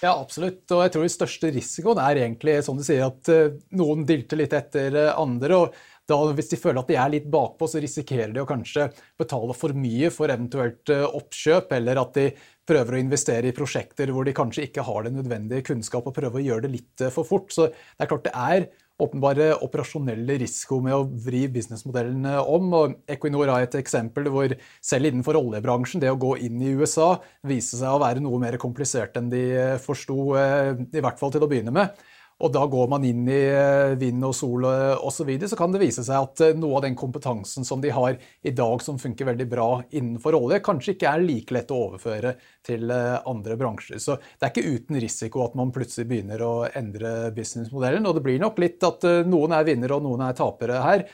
Ja, 0.00 0.14
absolutt. 0.14 0.64
Og 0.72 0.82
jeg 0.84 0.92
tror 0.94 1.04
den 1.04 1.12
største 1.12 1.50
risikoen 1.54 2.00
er 2.02 2.22
egentlig 2.22 2.58
som 2.64 2.78
du 2.78 2.84
sier, 2.86 3.08
at 3.08 3.30
noen 3.76 4.04
dilter 4.08 4.40
litt 4.40 4.54
etter 4.56 4.96
andre. 5.12 5.56
og 5.56 5.80
da, 6.10 6.18
hvis 6.36 6.50
de 6.52 6.58
føler 6.60 6.82
at 6.82 6.90
de 6.90 6.98
er 7.00 7.12
litt 7.14 7.28
bakpå, 7.30 7.68
så 7.70 7.80
risikerer 7.82 8.34
de 8.34 8.42
å 8.42 8.48
kanskje 8.48 8.88
betale 9.20 9.56
for 9.56 9.76
mye 9.76 10.10
for 10.14 10.32
eventuelt 10.32 10.92
eh, 10.92 11.06
oppkjøp, 11.06 11.72
eller 11.78 12.02
at 12.02 12.18
de 12.18 12.26
prøver 12.70 12.96
å 12.96 13.00
investere 13.02 13.50
i 13.50 13.56
prosjekter 13.56 14.12
hvor 14.14 14.26
de 14.26 14.36
kanskje 14.36 14.68
ikke 14.68 14.84
har 14.86 15.06
den 15.06 15.18
nødvendige 15.20 15.70
kunnskap, 15.72 16.06
og 16.06 16.16
prøver 16.16 16.40
å 16.40 16.46
gjøre 16.46 16.66
det 16.66 16.74
litt 16.76 17.06
eh, 17.06 17.14
for 17.14 17.28
fort. 17.28 17.50
Så 17.54 17.70
det 17.70 18.06
er 18.06 18.12
klart 18.12 18.28
det 18.28 18.36
er 18.36 18.70
åpenbare 19.00 19.54
operasjonelle 19.64 20.36
risiko 20.42 20.80
med 20.84 20.92
å 20.92 21.06
vri 21.24 21.46
businessmodellene 21.52 22.36
om. 22.42 22.68
og 22.76 22.96
Equinor 23.10 23.52
har 23.52 23.64
et 23.64 23.78
eksempel 23.80 24.28
hvor 24.32 24.54
selv 24.84 25.08
innenfor 25.10 25.38
oljebransjen, 25.40 26.02
det 26.02 26.12
å 26.12 26.20
gå 26.20 26.36
inn 26.44 26.60
i 26.60 26.74
USA 26.76 27.14
viste 27.46 27.80
seg 27.80 27.94
å 27.94 28.02
være 28.02 28.22
noe 28.24 28.40
mer 28.42 28.60
komplisert 28.60 29.16
enn 29.20 29.32
de 29.32 29.44
eh, 29.56 29.76
forsto, 29.80 30.34
i 30.36 31.00
hvert 31.00 31.20
fall 31.20 31.32
til 31.34 31.46
å 31.46 31.50
begynne 31.50 31.74
med. 31.74 32.00
Og 32.40 32.52
da 32.54 32.62
går 32.72 32.88
man 32.88 33.04
inn 33.04 33.26
i 33.28 33.40
eh, 33.52 33.94
vind 34.00 34.24
og 34.24 34.34
sol 34.36 34.64
osv., 34.64 35.20
så, 35.20 35.26
videre, 35.28 35.50
så 35.50 35.58
kan 35.60 35.74
det 35.74 35.82
vise 35.82 36.04
seg 36.06 36.16
at 36.16 36.42
eh, 36.46 36.56
noe 36.56 36.78
av 36.78 36.84
den 36.86 36.96
kompetansen 36.96 37.66
som 37.68 37.82
de 37.84 37.92
har 37.92 38.16
i 38.16 38.52
dag 38.56 38.80
som 38.84 38.98
funker 39.00 39.28
veldig 39.28 39.46
bra 39.50 39.68
innenfor 39.90 40.38
olje, 40.38 40.62
kanskje 40.64 40.94
ikke 40.96 41.10
er 41.10 41.24
like 41.26 41.54
lett 41.54 41.74
å 41.74 41.80
overføre 41.90 42.34
til 42.66 42.88
eh, 42.94 43.18
andre 43.28 43.58
bransjer. 43.60 44.00
Så 44.00 44.16
det 44.16 44.48
er 44.48 44.54
ikke 44.54 44.76
uten 44.76 45.00
risiko 45.04 45.44
at 45.44 45.58
man 45.60 45.72
plutselig 45.74 46.08
begynner 46.08 46.44
å 46.46 46.54
endre 46.72 47.32
businessmodellen. 47.36 48.08
Og 48.08 48.16
det 48.16 48.24
blir 48.24 48.40
nok 48.40 48.62
litt 48.62 48.88
at 48.88 49.04
noen 49.28 49.56
er 49.56 49.68
vinnere 49.68 49.98
og 49.98 50.06
noen 50.08 50.24
er 50.24 50.38
tapere 50.38 50.80
her. 50.80 51.04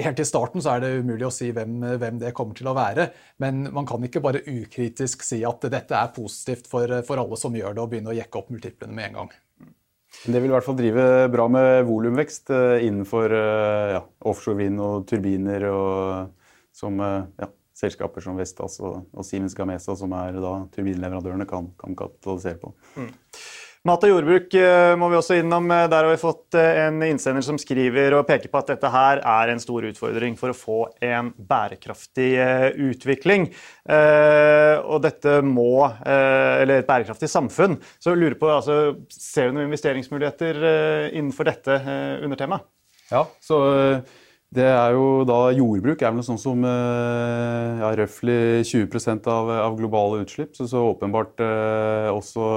Helt 0.00 0.22
i 0.22 0.24
starten 0.24 0.62
så 0.64 0.76
er 0.76 0.84
det 0.84 0.94
umulig 1.02 1.26
å 1.26 1.34
si 1.34 1.50
hvem, 1.52 1.76
hvem, 2.00 2.22
det 2.22 2.32
kommer 2.36 2.56
til 2.56 2.70
å 2.70 2.76
være, 2.76 3.08
men 3.42 3.64
man 3.74 3.88
kan 3.90 4.04
ikke 4.06 4.22
bare 4.22 4.44
ukritisk 4.46 5.26
si 5.26 5.42
at 5.44 5.66
dette 5.66 5.98
er 5.98 6.12
positivt 6.14 6.70
for, 6.70 7.00
for 7.04 7.20
alle 7.20 7.38
som 7.40 7.56
gjør 7.58 7.74
det, 7.74 7.82
og 7.82 7.90
begynne 7.90 8.14
å 8.14 8.18
jekke 8.20 8.38
opp 8.38 8.52
multiplene 8.54 8.94
med 8.94 9.10
en 9.10 9.18
gang. 9.24 9.32
Det 10.26 10.36
vil 10.36 10.50
i 10.50 10.52
hvert 10.52 10.66
fall 10.66 10.76
drive 10.76 11.04
bra 11.32 11.46
med 11.48 11.86
volumvekst 11.88 12.50
eh, 12.52 12.82
innenfor 12.84 13.32
eh, 13.32 13.94
ja, 13.94 14.02
offshore 14.28 14.58
vind 14.58 14.82
og 14.84 15.06
turbiner, 15.08 15.64
og 15.72 16.74
som 16.76 17.00
eh, 17.00 17.22
ja, 17.40 17.48
selskaper 17.80 18.24
som 18.24 18.36
Vestas 18.36 18.76
og, 18.84 19.06
og, 19.14 19.24
Siemens 19.24 19.56
Gamesa, 19.56 19.96
som 19.96 20.12
er 20.18 20.36
da 20.36 20.52
turbinleverandørene, 20.74 21.48
kan, 21.48 21.70
kan 21.80 21.96
kapitalisere 21.96 22.60
på. 22.60 22.74
Mm. 23.00 23.08
Mat 23.88 24.02
og 24.04 24.10
jordbruk 24.10 24.52
eh, 24.60 24.92
må 25.00 25.06
vi 25.08 25.16
også 25.16 25.38
innom. 25.40 25.64
Eh, 25.72 25.86
der 25.88 26.04
har 26.04 26.12
vi 26.12 26.20
fått 26.20 26.56
eh, 26.58 26.82
en 26.82 27.00
innsender 27.06 27.44
som 27.46 27.56
skriver 27.56 28.12
og 28.12 28.26
peker 28.28 28.52
på 28.52 28.60
at 28.60 28.74
dette 28.74 28.90
her 28.92 29.22
er 29.24 29.52
en 29.54 29.62
stor 29.62 29.86
utfordring 29.88 30.34
for 30.36 30.52
å 30.52 30.56
få 30.56 30.80
en 31.00 31.30
bærekraftig 31.32 32.28
utvikling. 32.90 33.48
Og 33.88 34.98
dette 35.02 35.38
må 35.44 35.72
Eller 36.04 36.82
et 36.82 36.88
bærekraftig 36.88 37.30
samfunn. 37.32 37.78
Så 37.98 38.12
jeg 38.12 38.20
lurer 38.20 38.36
på, 38.38 38.50
altså, 38.52 38.76
Ser 39.08 39.48
du 39.48 39.56
noen 39.56 39.70
investeringsmuligheter 39.70 40.60
innenfor 41.16 41.48
dette 41.48 41.80
undertemaet? 42.26 42.68
Ja, 43.10 43.24
så 43.42 43.62
det 44.54 44.66
er 44.66 44.92
jo 44.94 45.24
da 45.26 45.40
Jordbruk 45.56 46.02
er 46.02 46.12
vel 46.12 46.20
noe 46.20 46.26
sånt 46.26 46.42
som 46.42 46.62
ja, 46.66 47.90
røftlig 47.98 48.66
20% 48.68 49.26
av, 49.32 49.50
av 49.70 49.80
globale 49.80 50.22
utslipp. 50.26 50.52
Så, 50.58 50.68
så 50.70 50.84
åpenbart 50.92 51.40
også 52.12 52.52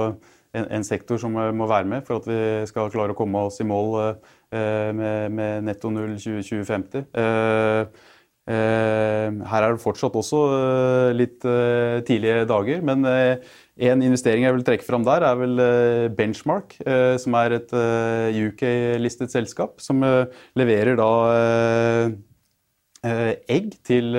en, 0.54 0.66
en, 0.78 0.86
sektor 0.86 1.20
som 1.20 1.34
må 1.34 1.68
være 1.68 1.88
med 1.90 2.06
for 2.06 2.20
at 2.20 2.30
vi 2.30 2.40
skal 2.70 2.90
klare 2.92 3.14
å 3.14 3.18
komme 3.18 3.44
oss 3.48 3.60
i 3.62 3.68
mål 3.68 3.94
eh, 4.00 4.90
med, 4.94 5.34
med, 5.34 5.64
netto 5.68 5.90
null 5.92 6.14
2050. 6.20 7.06
Eh, 7.20 7.80
eh, 8.54 9.40
her 9.50 9.66
er 9.66 9.74
det 9.74 9.82
fortsatt 9.82 10.18
også 10.20 10.42
eh, 10.58 11.10
litt 11.18 11.46
eh, 11.48 12.00
tidlige 12.06 12.44
dager, 12.50 12.84
men 12.86 13.06
eh, 13.10 13.56
en 13.88 14.04
investering 14.06 14.46
jeg 14.46 14.58
vil 14.58 14.66
trekke 14.66 14.86
fram 14.86 15.06
der, 15.06 15.26
er 15.26 15.40
vel 15.40 15.64
Benchmark, 16.14 16.76
som 17.18 17.34
er 17.40 17.56
et 17.56 17.72
UK-listet 17.74 19.34
selskap 19.34 19.82
som 19.82 19.98
leverer 20.54 20.94
da 21.00 21.08
egg 23.50 23.74
til, 23.82 24.14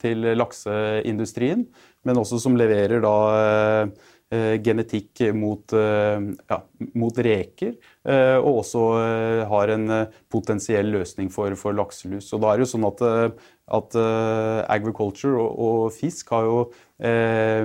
til 0.00 0.24
lakseindustrien, 0.40 1.66
men 2.08 2.22
også 2.22 2.40
som 2.40 2.56
leverer 2.56 3.04
da 3.04 3.16
Eh, 3.86 4.14
genetikk 4.34 5.20
mot, 5.34 5.72
eh, 5.72 6.20
ja, 6.50 6.58
mot, 6.98 7.18
reker, 7.18 7.76
eh, 8.04 8.36
og 8.36 8.62
også 8.64 8.82
har 9.46 9.70
en 9.70 9.92
potensiell 10.32 10.90
løsning 10.90 11.30
for, 11.30 11.54
for, 11.54 11.76
lakselus. 11.76 12.32
Og 12.34 12.42
da 12.42 12.50
er 12.50 12.58
det 12.58 12.66
jo 12.66 12.72
sånn 12.72 12.88
at, 12.88 13.04
at 13.78 13.98
agriculture 14.72 15.38
og, 15.38 15.52
og, 15.68 15.94
fisk 15.94 16.32
har 16.34 16.48
jo 16.48 16.58
eh, 16.98 17.62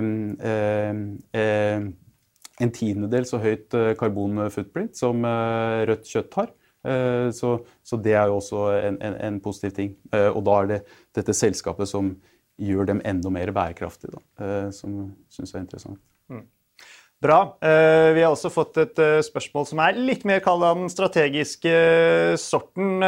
eh, 1.42 1.82
en 2.62 2.74
tiendedel 2.78 3.26
så 3.26 3.40
høyt 3.42 3.74
karbonfootprint 3.98 4.94
som 4.94 5.24
rødt 5.24 6.06
kjøtt 6.06 6.36
har. 6.38 6.52
Så, 7.32 7.50
så, 7.86 7.96
det 8.02 8.14
er 8.18 8.26
jo 8.26 8.38
også 8.40 8.62
en, 8.74 8.96
en, 9.06 9.16
en 9.22 9.40
positiv 9.42 9.74
ting. 9.76 9.92
Og 10.12 10.40
da 10.46 10.56
er 10.60 10.70
det 10.70 10.78
dette 11.14 11.34
selskapet 11.34 11.90
som 11.90 12.10
gjør 12.62 12.90
dem 12.90 13.02
enda 13.06 13.30
mer 13.34 13.54
bærekraftige, 13.54 14.18
da, 14.18 14.70
som 14.74 15.04
syns 15.30 15.54
er 15.54 15.62
interessant. 15.62 16.02
Mm. 16.32 16.46
Bra. 17.22 17.58
Eh, 17.62 18.12
vi 18.16 18.22
har 18.24 18.32
også 18.32 18.50
fått 18.50 18.78
et 18.82 18.98
eh, 18.98 19.20
spørsmål 19.22 19.66
som 19.68 19.78
er 19.84 19.94
litt 19.94 20.24
mer 20.26 20.40
kalt 20.42 20.64
den 20.64 20.88
strategiske 20.90 21.70
eh, 21.70 22.34
sorten, 22.40 22.98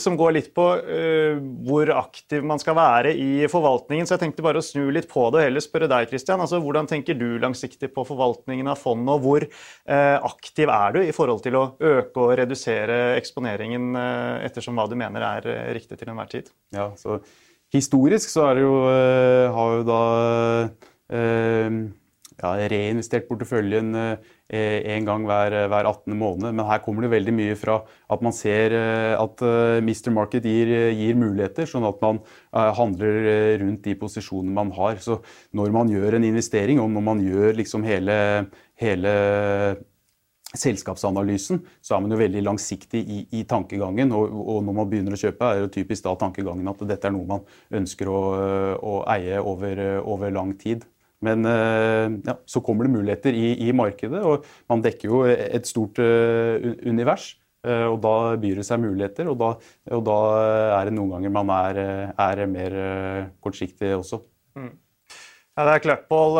som 0.00 0.14
går 0.16 0.32
litt 0.32 0.46
på 0.56 0.64
hvor 1.66 1.90
aktiv 1.92 2.44
man 2.46 2.60
skal 2.62 2.76
være 2.78 3.10
i 3.12 3.48
forvaltningen. 3.50 4.06
Så 4.08 4.14
jeg 4.14 4.22
tenkte 4.22 4.44
bare 4.46 4.62
å 4.62 4.64
snu 4.64 4.86
litt 4.94 5.08
på 5.10 5.26
det 5.28 5.40
og 5.40 5.44
heller 5.44 5.64
spørre 5.64 5.88
deg, 5.90 6.08
Christian. 6.08 6.40
Altså, 6.40 6.62
hvordan 6.64 6.88
tenker 6.88 7.18
du 7.18 7.34
langsiktig 7.42 7.90
på 7.92 8.06
forvaltningen 8.08 8.70
av 8.72 8.80
fondet, 8.80 9.12
og 9.12 9.26
hvor 9.26 9.46
aktiv 10.30 10.72
er 10.72 10.96
du 10.96 11.00
i 11.02 11.12
forhold 11.12 11.44
til 11.44 11.58
å 11.60 11.66
øke 11.76 12.24
og 12.24 12.34
redusere 12.40 13.18
eksponeringen 13.18 13.92
ettersom 14.46 14.80
hva 14.80 14.88
du 14.88 14.96
mener 14.96 15.26
er 15.34 15.50
riktig 15.76 16.00
til 16.00 16.12
enhver 16.14 16.30
tid? 16.32 16.52
Ja, 16.76 16.92
så 17.00 17.20
Historisk 17.70 18.32
så 18.32 18.48
er 18.48 18.56
det 18.58 18.64
jo, 18.64 18.78
har 19.54 19.74
jo 19.76 19.82
da 19.86 20.00
eh, 21.14 21.76
ja, 22.40 22.52
reinvestert 22.72 23.26
porteføljen 23.28 23.92
eh, 23.98 24.78
en 24.94 25.06
gang 25.08 25.26
hver, 25.28 25.54
hver, 25.70 25.88
18. 25.90 26.16
måned. 26.16 26.48
Men 26.54 26.66
her 26.68 26.80
kommer 26.84 27.04
det 27.04 27.12
veldig 27.12 27.34
mye 27.36 27.58
fra 27.58 27.80
at 28.10 28.24
man 28.24 28.34
ser 28.36 28.74
eh, 28.76 29.14
at 29.18 29.44
eh, 29.44 29.80
Mr. 29.84 30.12
Market 30.16 30.48
gir, 30.48 30.72
gir 30.96 31.20
muligheter, 31.20 31.68
sånn 31.68 31.86
at 31.88 32.00
man 32.04 32.22
handler 32.50 33.58
rundt 33.60 33.84
de 33.84 33.94
posisjonene 33.98 34.56
man 34.56 34.72
har. 34.74 34.98
Så 35.04 35.20
når 35.56 35.70
man 35.74 35.92
gjør 35.92 36.16
en 36.18 36.26
investering, 36.26 36.80
og 36.82 36.90
når 36.94 37.06
man 37.06 37.22
gjør 37.24 37.56
liksom 37.60 37.84
hele, 37.86 38.16
hele 38.80 39.14
selskapsanalysen, 40.50 41.60
så 41.78 41.94
er 41.94 42.02
man 42.02 42.14
jo 42.14 42.18
veldig 42.18 42.42
langsiktig 42.42 43.02
i, 43.04 43.20
i 43.38 43.44
tankegangen. 43.48 44.12
Og, 44.16 44.32
og, 44.40 44.62
når 44.66 44.78
man 44.80 44.88
begynner 44.90 45.14
å 45.14 45.20
kjøpe, 45.20 45.46
er 45.46 45.62
jo 45.62 45.74
typisk 45.76 46.08
da 46.08 46.16
tankegangen 46.18 46.72
at 46.72 46.82
dette 46.88 47.06
er 47.10 47.14
noe 47.14 47.28
man 47.28 47.44
ønsker 47.82 48.10
å, 48.10 48.22
å 48.80 48.96
eie 49.14 49.38
over, 49.38 49.84
over 50.00 50.34
lang 50.34 50.56
tid. 50.58 50.88
Men 51.26 51.44
eh, 51.48 52.06
ja, 52.26 52.36
så 52.48 52.62
kommer 52.64 52.86
det 52.86 52.94
muligheter 52.94 53.36
i, 53.36 53.52
i, 53.68 53.72
markedet, 53.76 54.22
og 54.24 54.46
man 54.72 54.84
dekker 54.84 55.12
jo 55.12 55.22
et 55.28 55.68
stort 55.68 56.00
uh, 56.00 56.56
univers. 56.88 57.34
Uh, 57.60 57.90
og 57.92 57.98
da 58.00 58.12
byr 58.40 58.62
det 58.62 58.64
seg 58.64 58.80
muligheter, 58.80 59.28
og 59.28 59.36
da, 59.42 59.50
og 59.92 60.04
da, 60.06 60.20
er 60.78 60.88
det 60.88 60.94
noen 60.96 61.12
ganger 61.12 61.34
man 61.34 61.52
er, 61.58 61.82
er 62.16 62.46
mer 62.48 62.78
kortsiktig 63.44 63.92
også. 63.98 64.22
Mm. 64.56 64.72
Ja, 65.60 65.66
det 65.68 65.72
er 65.74 65.82
klart, 65.84 66.04
Pål. 66.08 66.38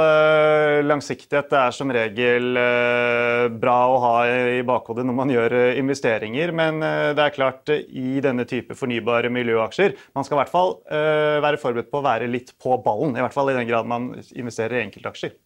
langsiktighet. 0.88 1.50
Det 1.50 1.58
er 1.60 1.74
som 1.76 1.90
regel 1.92 2.56
eh, 2.56 3.48
bra 3.52 3.74
å 3.92 3.98
ha 4.00 4.12
i 4.56 4.62
bakhodet 4.64 5.04
når 5.04 5.16
man 5.18 5.32
gjør 5.34 5.56
eh, 5.58 5.80
investeringer, 5.82 6.54
men 6.56 6.80
det 6.80 7.26
er 7.26 7.34
klart 7.34 7.68
i 7.68 8.22
denne 8.24 8.46
type 8.48 8.72
fornybare 8.78 9.28
miljøaksjer 9.28 9.92
Man 10.16 10.24
skal 10.24 10.38
i 10.38 10.40
hvert 10.40 10.54
fall 10.54 10.74
være 10.88 11.60
forberedt 11.60 11.92
på 11.92 12.00
å 12.00 12.06
være 12.06 12.32
litt 12.32 12.54
på 12.56 12.80
ballen, 12.80 13.12
i 13.12 13.20
hvert 13.20 13.36
fall 13.36 13.52
i 13.52 13.58
den 13.58 13.68
grad 13.68 13.92
man 13.92 14.14
investerer 14.32 14.78
i 14.78 14.84
enkeltaksjer. 14.86 15.36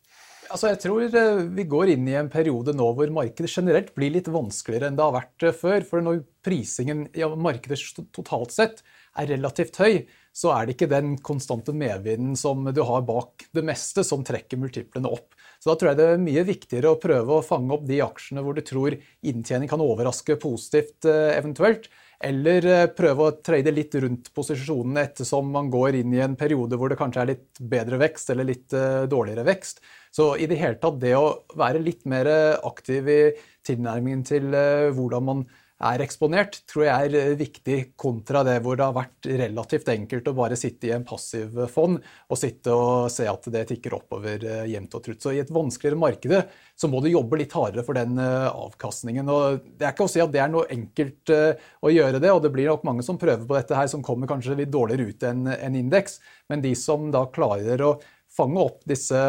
Altså 0.54 0.70
jeg 0.70 0.82
tror 0.84 1.18
Vi 1.58 1.66
går 1.66 1.96
inn 1.96 2.06
i 2.12 2.18
en 2.20 2.30
periode 2.30 2.76
nå 2.78 2.92
hvor 2.94 3.10
markedet 3.10 3.50
generelt 3.50 3.90
blir 3.98 4.14
litt 4.14 4.30
vanskeligere 4.30 4.92
enn 4.92 5.00
det 5.00 5.08
har 5.08 5.18
vært 5.18 5.50
før. 5.58 5.88
For 5.88 6.04
når 6.04 6.22
prisingen 6.46 7.08
i 7.10 7.26
markedet 7.26 7.82
totalt 8.14 8.54
sett 8.54 8.84
er 9.18 9.34
relativt 9.34 9.82
høy, 9.82 10.04
så 10.34 10.50
er 10.50 10.66
det 10.66 10.74
ikke 10.74 10.90
den 10.90 11.14
konstante 11.22 11.72
medvinden 11.76 12.34
som 12.36 12.66
du 12.74 12.82
har 12.82 13.04
bak 13.06 13.46
det 13.54 13.62
meste, 13.66 14.02
som 14.02 14.24
trekker 14.26 14.58
multiplene 14.58 15.10
opp. 15.14 15.30
Så 15.62 15.70
da 15.70 15.76
tror 15.78 15.92
jeg 15.92 15.98
det 16.00 16.06
er 16.10 16.24
mye 16.24 16.42
viktigere 16.44 16.90
å 16.92 17.00
prøve 17.00 17.36
å 17.38 17.44
fange 17.44 17.72
opp 17.76 17.86
de 17.88 18.00
aksjene 18.02 18.42
hvor 18.44 18.56
du 18.56 18.64
tror 18.66 18.96
inntjening 19.24 19.70
kan 19.70 19.80
overraske 19.80 20.36
positivt 20.42 21.06
eh, 21.08 21.36
eventuelt, 21.38 21.86
eller 22.24 22.66
eh, 22.68 22.90
prøve 22.98 23.28
å 23.28 23.36
trade 23.46 23.72
litt 23.72 23.94
rundt 24.02 24.32
posisjonene 24.34 25.06
ettersom 25.06 25.54
man 25.54 25.70
går 25.72 26.00
inn 26.02 26.12
i 26.18 26.20
en 26.26 26.34
periode 26.36 26.76
hvor 26.80 26.90
det 26.90 26.98
kanskje 26.98 27.22
er 27.22 27.30
litt 27.30 27.62
bedre 27.62 28.02
vekst 28.02 28.34
eller 28.34 28.50
litt 28.50 28.74
eh, 28.74 29.06
dårligere 29.08 29.46
vekst. 29.46 29.80
Så 30.14 30.32
i 30.34 30.50
det 30.50 30.58
hele 30.58 30.80
tatt 30.82 30.98
det 31.00 31.14
å 31.16 31.30
være 31.56 31.80
litt 31.82 32.04
mer 32.10 32.28
aktiv 32.60 33.08
i 33.10 33.20
tilnærmingen 33.66 34.20
til 34.26 34.52
hvordan 34.94 35.24
man 35.26 35.40
er 35.84 36.02
eksponert, 36.04 36.56
tror 36.70 36.86
jeg 36.86 37.08
er 37.08 37.16
eh, 37.18 37.36
viktig 37.38 37.76
kontra 38.00 38.42
det 38.46 38.56
hvor 38.64 38.78
det 38.78 38.86
har 38.86 38.96
vært 38.96 39.28
relativt 39.42 39.90
enkelt 39.92 40.30
å 40.30 40.34
bare 40.36 40.58
sitte 40.58 40.88
i 40.88 40.92
en 40.94 41.04
passiv 41.06 41.58
fond 41.72 41.98
og 42.00 42.40
sitte 42.40 42.72
og 42.72 43.10
se 43.12 43.26
at 43.30 43.48
det 43.52 43.64
tikker 43.68 43.96
oppover 43.98 44.46
eh, 44.48 44.62
jevnt 44.72 44.96
og 44.96 45.04
trutt. 45.04 45.20
Så 45.24 45.34
i 45.34 45.42
et 45.42 45.52
vanskeligere 45.54 46.00
marked 46.00 46.34
så 46.80 46.90
må 46.90 47.02
du 47.04 47.10
jobbe 47.12 47.40
litt 47.40 47.54
hardere 47.56 47.84
for 47.86 47.98
den 47.98 48.18
eh, 48.22 48.48
avkastningen. 48.48 49.28
Og 49.34 49.68
det 49.74 49.88
er 49.88 49.94
ikke 49.94 50.08
å 50.08 50.14
si 50.14 50.24
at 50.24 50.32
det 50.34 50.42
er 50.44 50.52
noe 50.52 50.68
enkelt 50.72 51.34
å 51.34 51.92
gjøre 51.92 52.20
det, 52.22 52.32
og 52.32 52.42
det 52.44 52.52
blir 52.54 52.70
nok 52.70 52.86
mange 52.86 53.04
som 53.06 53.20
prøver 53.20 53.44
på 53.46 53.58
dette 53.58 53.76
her 53.76 53.90
som 53.90 54.02
kommer 54.04 54.30
kanskje 54.30 54.58
litt 54.58 54.72
dårligere 54.72 55.10
ut 55.10 55.28
enn 55.28 55.46
en 55.54 55.78
indeks, 55.78 56.18
men 56.50 56.64
de 56.64 56.74
som 56.78 57.10
da 57.14 57.26
klarer 57.32 57.84
å 57.84 57.94
fange 58.34 58.60
opp 58.62 58.82
disse 58.88 59.20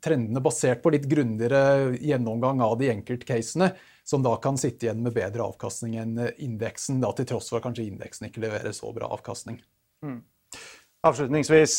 trendene 0.00 0.42
basert 0.42 0.82
på 0.82 0.92
litt 0.94 1.06
grundigere 1.08 1.96
gjennomgang 2.00 2.62
av 2.64 2.78
de 2.80 2.90
enkeltcasene, 2.92 3.70
som 4.10 4.24
da 4.26 4.34
kan 4.42 4.58
sitte 4.58 4.88
igjen 4.88 5.04
med 5.04 5.14
bedre 5.14 5.46
avkastning 5.46 5.94
enn 6.02 6.18
indeksen, 6.42 6.98
da 7.02 7.12
til 7.14 7.28
tross 7.30 7.52
for 7.52 7.60
at 7.60 7.68
kanskje 7.68 7.86
indeksen 7.86 8.26
ikke 8.26 8.42
leverer 8.42 8.74
så 8.74 8.90
bra 8.96 9.10
avkastning. 9.14 9.60
Mm. 10.02 10.20
Avslutningsvis, 11.06 11.74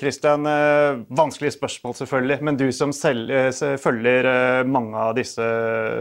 Kristian. 0.00 0.48
Vanskelig 1.14 1.52
spørsmål, 1.54 1.94
selvfølgelig. 1.94 2.38
Men 2.42 2.56
du 2.58 2.64
som 2.74 2.90
selv, 2.96 3.30
følger 3.78 4.26
mange 4.66 4.98
av 4.98 5.12
disse 5.14 5.44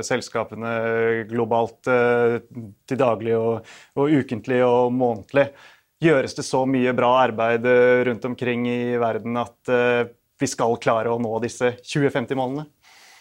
selskapene 0.08 0.72
globalt 1.30 1.86
til 1.86 2.97
daglig 2.97 3.36
og, 3.38 3.70
og 3.93 4.16
ukentlig 4.24 4.58
og 4.66 4.89
månedlig. 4.95 5.52
Gjøres 6.02 6.34
det 6.39 6.47
så 6.47 6.64
mye 6.66 6.95
bra 6.97 7.12
arbeid 7.28 7.68
rundt 8.10 8.26
omkring 8.32 8.66
i 8.72 8.82
verden 8.97 9.38
at 9.38 9.76
vi 10.41 10.49
skal 10.49 10.80
klare 10.82 11.14
å 11.14 11.22
nå 11.22 11.38
disse 11.43 11.76
2050-målene? 11.78 12.66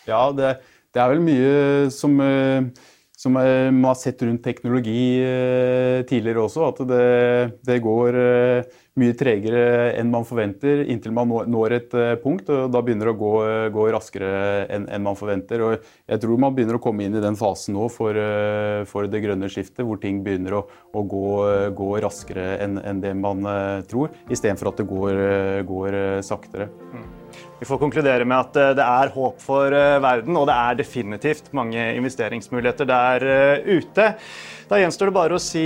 Ja, 0.09 0.31
det, 0.33 0.55
det, 0.95 1.01
er 1.01 1.13
vel 1.13 1.23
mye 1.23 1.91
som, 1.95 2.17
eh, 2.25 2.87
som 3.21 3.37
man 3.37 3.85
har 3.85 3.99
sett 4.01 4.23
rundt 4.25 4.43
teknologi 4.43 5.21
eh, 5.23 6.03
tidligere 6.09 6.47
også. 6.47 6.71
At 6.71 6.81
det, 6.89 7.59
det 7.67 7.77
går 7.85 8.19
eh, 8.19 8.79
mye 9.01 9.15
tregere 9.17 9.93
enn 10.01 10.11
man 10.13 10.27
forventer, 10.29 10.83
inntil 10.91 11.15
man 11.17 11.31
når 11.31 11.77
et 11.77 11.95
punkt. 12.25 12.51
og 12.51 12.73
Da 12.75 12.83
begynner 12.83 13.11
det 13.11 13.15
å 13.15 13.21
gå, 13.21 13.33
gå 13.77 13.87
raskere 13.95 14.33
enn, 14.67 14.89
enn 14.91 15.07
man 15.07 15.19
forventer. 15.21 15.63
og 15.63 15.87
Jeg 16.11 16.25
tror 16.25 16.43
man 16.43 16.57
begynner 16.57 16.81
å 16.81 16.83
komme 16.83 17.07
inn 17.07 17.17
i 17.17 17.23
den 17.23 17.39
fasen 17.39 17.79
nå 17.79 17.87
for, 17.93 18.19
for 18.91 19.09
det 19.09 19.23
grønne 19.25 19.53
skiftet, 19.53 19.87
hvor 19.87 20.03
ting 20.03 20.25
begynner 20.27 20.59
å, 20.59 20.67
å 20.67 21.07
gå, 21.07 21.25
gå, 21.79 21.95
raskere 22.03 22.59
enn, 22.67 22.81
enn 22.83 23.01
det 23.05 23.15
man 23.17 23.47
tror, 23.89 24.13
istedenfor 24.29 24.75
at 24.75 24.83
det 24.83 24.91
går, 24.91 25.25
går 25.71 26.03
saktere. 26.27 26.69
Mm. 26.91 27.20
Vi 27.61 27.67
får 27.67 27.79
konkludere 27.79 28.25
med 28.25 28.39
at 28.39 28.57
eh, 28.57 28.71
det 28.79 28.85
er 28.85 29.11
håp 29.13 29.43
for 29.45 29.75
eh, 29.77 29.99
verden, 30.01 30.37
og 30.41 30.47
det 30.49 30.55
er 30.57 30.79
definitivt 30.79 31.51
mange 31.57 31.83
investeringsmuligheter 31.99 32.89
der 32.89 33.27
eh, 33.29 33.69
ute. 33.77 34.07
Da 34.71 34.79
gjenstår 34.81 35.11
det 35.11 35.17
bare 35.19 35.37
å 35.37 35.43
si 35.43 35.65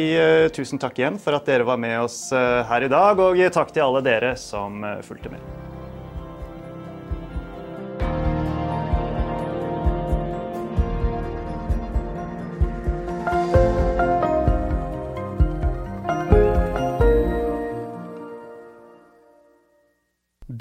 tusen 0.56 0.80
takk 0.82 0.98
igjen 0.98 1.20
for 1.22 1.36
at 1.38 1.46
dere 1.46 1.68
var 1.68 1.78
med 1.78 1.98
oss 2.06 2.32
her 2.32 2.86
i 2.86 2.88
dag, 2.88 3.20
og 3.20 3.44
takk 3.52 3.76
til 3.76 3.84
alle 3.84 4.02
dere 4.06 4.32
som 4.40 4.80
fulgte 5.04 5.34
med. 5.36 5.63